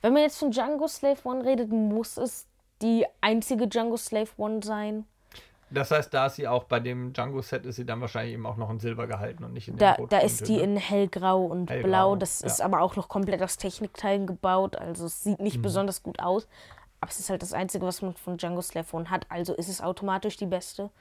wenn 0.05 0.13
man 0.13 0.21
jetzt 0.21 0.37
von 0.37 0.51
Django 0.51 0.87
Slave 0.87 1.17
One 1.23 1.43
redet, 1.43 1.71
muss 1.71 2.17
es 2.17 2.45
die 2.83 3.07
einzige 3.21 3.67
Django 3.67 3.97
Slave 3.97 4.29
One 4.37 4.59
sein. 4.63 5.05
Das 5.71 5.89
heißt, 5.89 6.13
da 6.13 6.27
ist 6.27 6.35
sie 6.35 6.47
auch 6.47 6.65
bei 6.65 6.79
dem 6.79 7.11
Django-Set, 7.11 7.65
ist 7.65 7.77
sie 7.77 7.87
dann 7.87 7.99
wahrscheinlich 7.99 8.35
eben 8.35 8.45
auch 8.45 8.55
noch 8.55 8.69
in 8.69 8.79
Silber 8.79 9.07
gehalten 9.07 9.43
und 9.43 9.53
nicht 9.53 9.67
in 9.67 9.77
Da, 9.77 9.97
da 10.09 10.19
ist 10.19 10.47
die 10.47 10.59
in 10.59 10.77
hellgrau 10.77 11.43
und 11.43 11.71
Hellgrau, 11.71 11.87
blau. 11.87 12.15
Das 12.15 12.41
ja. 12.41 12.45
ist 12.45 12.61
aber 12.61 12.81
auch 12.81 12.95
noch 12.95 13.09
komplett 13.09 13.41
aus 13.41 13.57
Technikteilen 13.57 14.27
gebaut. 14.27 14.75
Also 14.75 15.07
es 15.07 15.23
sieht 15.23 15.39
Mhm. 15.39 15.43
nicht 15.43 15.61
besonders 15.63 16.03
gut 16.03 16.19
aus. 16.19 16.47
Aber 17.01 17.09
es 17.09 17.19
ist 17.19 17.31
halt 17.31 17.41
das 17.41 17.53
Einzige, 17.53 17.83
was 17.83 18.03
man 18.03 18.13
von 18.13 18.37
Django 18.37 18.61
Slave 18.61 18.95
One 18.95 19.09
hat. 19.09 19.25
Also 19.29 19.55
ist 19.55 19.67
es 19.69 19.81
automatisch 19.81 20.37
die 20.37 20.45
beste. 20.45 20.91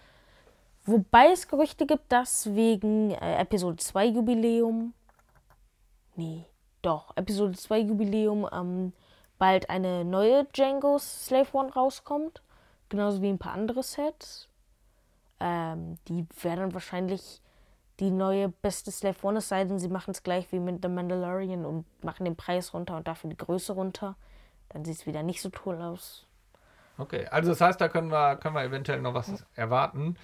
Wobei 0.87 1.31
es 1.31 1.47
Gerüchte 1.47 1.85
gibt, 1.87 2.11
dass 2.11 2.55
wegen 2.55 3.11
äh, 3.11 3.37
Episode 3.43 3.77
2 3.77 4.07
Jubiläum. 4.07 4.95
Nee, 6.17 6.47
doch, 6.85 7.16
Episode 7.16 7.57
2 7.57 7.79
Jubiläum 7.81 8.49
ähm, 8.53 8.92
bald 9.38 9.70
eine 9.70 10.05
neue 10.05 10.44
Django 10.53 10.99
Slave 10.99 11.49
One 11.53 11.73
rauskommt. 11.73 12.42
Genauso 12.88 13.23
wie 13.23 13.29
ein 13.29 13.38
paar 13.38 13.53
andere 13.53 13.83
Sets. 13.83 14.49
Ähm, 15.40 15.99
die 16.09 16.27
wäre 16.42 16.57
dann 16.59 16.75
wahrscheinlich 16.75 17.40
die 18.01 18.11
neue 18.11 18.49
beste 18.49 18.90
Slave 18.90 19.16
One, 19.23 19.38
es 19.38 19.49
sei 19.49 19.64
denn, 19.64 19.79
sie 19.79 19.88
machen 19.88 20.11
es 20.11 20.23
gleich 20.23 20.51
wie 20.53 20.59
mit 20.59 20.83
The 20.83 20.88
Mandalorian 20.88 21.64
und 21.64 21.85
machen 22.05 22.25
den 22.25 22.37
Preis 22.37 22.75
runter 22.75 22.97
und 22.97 23.07
dafür 23.09 23.31
die 23.31 23.37
Größe 23.37 23.73
runter. 23.73 24.16
Dann 24.70 24.85
sieht 24.85 24.97
es 24.97 25.07
wieder 25.07 25.23
nicht 25.23 25.40
so 25.40 25.49
toll 25.51 25.81
aus. 25.81 26.27
Okay, 26.99 27.27
also 27.27 27.51
das 27.51 27.61
heißt, 27.61 27.81
da 27.81 27.88
können 27.88 28.11
wir, 28.11 28.37
können 28.37 28.55
wir 28.55 28.62
eventuell 28.62 29.01
noch 29.01 29.14
was 29.14 29.44
erwarten. 29.55 30.16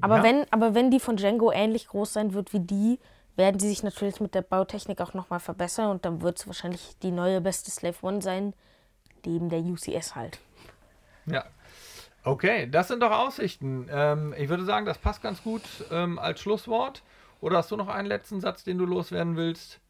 Aber, 0.00 0.18
Ja. 0.18 0.22
wenn, 0.22 0.46
aber 0.52 0.74
wenn 0.74 0.90
die 0.90 1.00
von 1.00 1.16
Django 1.16 1.50
ähnlich 1.50 1.88
groß 1.88 2.12
sein 2.12 2.34
wird 2.34 2.52
wie 2.52 2.60
die, 2.60 2.98
werden 3.36 3.58
die 3.58 3.68
sich 3.68 3.82
natürlich 3.82 4.20
mit 4.20 4.34
der 4.34 4.42
Bautechnik 4.42 5.00
auch 5.00 5.14
nochmal 5.14 5.40
verbessern 5.40 5.90
und 5.90 6.04
dann 6.04 6.20
wird 6.22 6.38
es 6.38 6.46
wahrscheinlich 6.46 6.96
die 7.02 7.10
neue 7.10 7.40
beste 7.40 7.70
Slave 7.70 7.96
One 8.02 8.22
sein, 8.22 8.54
neben 9.24 9.48
der 9.48 9.60
UCS 9.60 10.14
halt. 10.14 10.38
Ja. 11.26 11.44
Okay, 12.24 12.68
das 12.70 12.88
sind 12.88 13.00
doch 13.00 13.10
Aussichten. 13.10 13.88
Ähm, 13.90 14.34
ich 14.38 14.48
würde 14.48 14.64
sagen, 14.64 14.86
das 14.86 14.98
passt 14.98 15.22
ganz 15.22 15.42
gut 15.42 15.62
ähm, 15.90 16.18
als 16.18 16.40
Schlusswort. 16.40 17.02
Oder 17.40 17.58
hast 17.58 17.70
du 17.72 17.76
noch 17.76 17.88
einen 17.88 18.06
letzten 18.06 18.40
Satz, 18.40 18.62
den 18.62 18.78
du 18.78 18.86
loswerden 18.86 19.36
willst? 19.36 19.80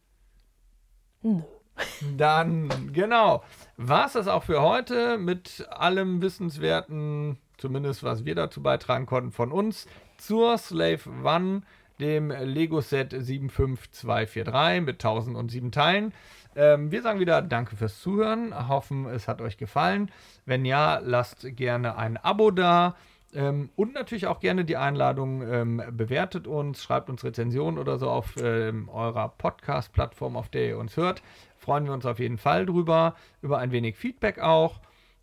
Nö. 1.20 1.42
Dann, 2.16 2.92
genau. 2.92 3.44
War 3.76 4.06
es 4.06 4.14
das 4.14 4.28
auch 4.28 4.44
für 4.44 4.62
heute 4.62 5.18
mit 5.18 5.66
allem 5.70 6.22
Wissenswerten, 6.22 7.38
zumindest 7.58 8.02
was 8.02 8.24
wir 8.24 8.34
dazu 8.34 8.62
beitragen 8.62 9.06
konnten 9.06 9.32
von 9.32 9.52
uns, 9.52 9.86
zur 10.16 10.56
Slave 10.58 11.00
One, 11.24 11.62
dem 12.00 12.30
Lego-Set 12.30 13.12
75243 13.12 14.82
mit 14.82 15.04
1007 15.04 15.72
Teilen. 15.72 16.12
Ähm, 16.54 16.90
wir 16.90 17.02
sagen 17.02 17.20
wieder 17.20 17.42
Danke 17.42 17.76
fürs 17.76 18.00
Zuhören, 18.00 18.68
hoffen, 18.68 19.06
es 19.06 19.28
hat 19.28 19.40
euch 19.40 19.56
gefallen. 19.56 20.10
Wenn 20.44 20.64
ja, 20.64 21.00
lasst 21.02 21.56
gerne 21.56 21.96
ein 21.96 22.16
Abo 22.16 22.50
da. 22.50 22.96
Ähm, 23.34 23.70
und 23.76 23.94
natürlich 23.94 24.26
auch 24.26 24.40
gerne 24.40 24.64
die 24.64 24.76
Einladung, 24.76 25.42
ähm, 25.42 25.82
bewertet 25.90 26.46
uns, 26.46 26.82
schreibt 26.82 27.08
uns 27.08 27.24
Rezensionen 27.24 27.78
oder 27.78 27.98
so 27.98 28.10
auf 28.10 28.34
ähm, 28.42 28.90
eurer 28.90 29.28
Podcast-Plattform, 29.30 30.36
auf 30.36 30.50
der 30.50 30.68
ihr 30.68 30.78
uns 30.78 30.96
hört. 30.96 31.22
Freuen 31.56 31.86
wir 31.86 31.94
uns 31.94 32.04
auf 32.04 32.18
jeden 32.18 32.38
Fall 32.38 32.66
drüber, 32.66 33.14
über 33.40 33.58
ein 33.58 33.72
wenig 33.72 33.96
Feedback 33.96 34.38
auch 34.38 34.80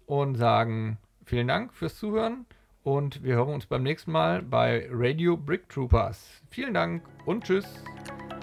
und 0.07 0.35
sagen 0.35 0.97
vielen 1.23 1.47
Dank 1.47 1.73
fürs 1.73 1.97
Zuhören 1.97 2.45
und 2.89 3.23
wir 3.23 3.35
hören 3.35 3.53
uns 3.53 3.67
beim 3.67 3.83
nächsten 3.83 4.11
Mal 4.11 4.41
bei 4.41 4.87
Radio 4.91 5.37
Brick 5.37 5.69
Troopers. 5.69 6.41
Vielen 6.49 6.73
Dank 6.73 7.03
und 7.25 7.43
tschüss. 7.43 7.65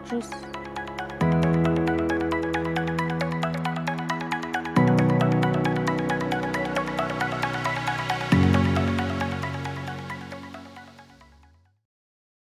Tschüss. 0.08 0.30